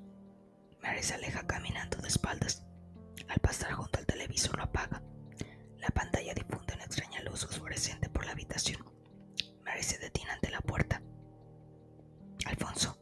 Mary 0.81 1.03
se 1.03 1.13
aleja 1.13 1.45
caminando 1.45 1.97
de 1.97 2.07
espaldas. 2.07 2.65
Al 3.29 3.39
pasar 3.41 3.73
junto 3.73 3.99
al 3.99 4.07
televisor 4.07 4.57
lo 4.57 4.63
apaga. 4.63 5.03
La 5.77 5.89
pantalla 5.89 6.33
difunde 6.33 6.73
una 6.73 6.85
extraña 6.85 7.21
luz 7.21 7.45
fosforescente 7.45 8.09
por 8.09 8.25
la 8.25 8.31
habitación. 8.31 8.83
Mary 9.63 9.83
se 9.83 9.99
detiene 9.99 10.31
ante 10.31 10.49
la 10.49 10.61
puerta. 10.61 10.99
Alfonso, 12.47 12.97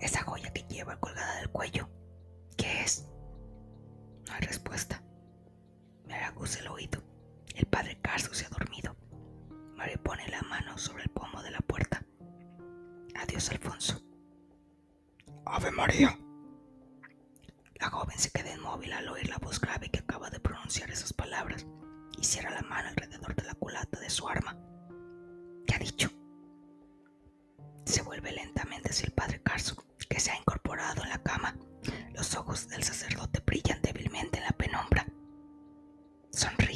esa 0.00 0.24
joya 0.24 0.52
que 0.52 0.64
lleva 0.64 0.98
colgada 0.98 1.36
del 1.36 1.50
cuello, 1.50 1.88
¿qué 2.56 2.82
es? 2.82 3.06
No 4.26 4.34
hay 4.34 4.40
respuesta. 4.40 5.00
Mary 6.08 6.24
acusa 6.24 6.58
el 6.58 6.66
oído 6.66 7.07
le 9.88 9.96
pone 9.98 10.28
la 10.28 10.42
mano 10.42 10.76
sobre 10.76 11.04
el 11.04 11.08
pomo 11.08 11.42
de 11.42 11.50
la 11.50 11.60
puerta. 11.60 12.04
Adiós, 13.14 13.50
Alfonso. 13.50 14.02
Ave 15.46 15.70
María. 15.70 16.18
La 17.80 17.88
joven 17.88 18.18
se 18.18 18.30
queda 18.30 18.54
inmóvil 18.54 18.92
al 18.92 19.08
oír 19.08 19.30
la 19.30 19.38
voz 19.38 19.58
grave 19.60 19.88
que 19.88 20.00
acaba 20.00 20.28
de 20.28 20.40
pronunciar 20.40 20.90
esas 20.90 21.14
palabras 21.14 21.66
y 22.18 22.24
cierra 22.24 22.50
la 22.50 22.60
mano 22.62 22.90
alrededor 22.90 23.34
de 23.34 23.44
la 23.44 23.54
culata 23.54 23.98
de 23.98 24.10
su 24.10 24.28
arma. 24.28 24.58
¿Qué 25.66 25.74
ha 25.74 25.78
dicho? 25.78 26.10
Se 27.86 28.02
vuelve 28.02 28.32
lentamente 28.32 28.90
hacia 28.90 29.06
el 29.06 29.12
padre 29.12 29.40
Carso, 29.42 29.82
que 30.08 30.20
se 30.20 30.32
ha 30.32 30.38
incorporado 30.38 31.02
en 31.02 31.08
la 31.08 31.22
cama. 31.22 31.56
Los 32.12 32.34
ojos 32.34 32.68
del 32.68 32.82
sacerdote 32.82 33.40
brillan 33.46 33.80
débilmente 33.80 34.38
en 34.38 34.44
la 34.44 34.52
penumbra. 34.52 35.06
Sonríe. 36.30 36.67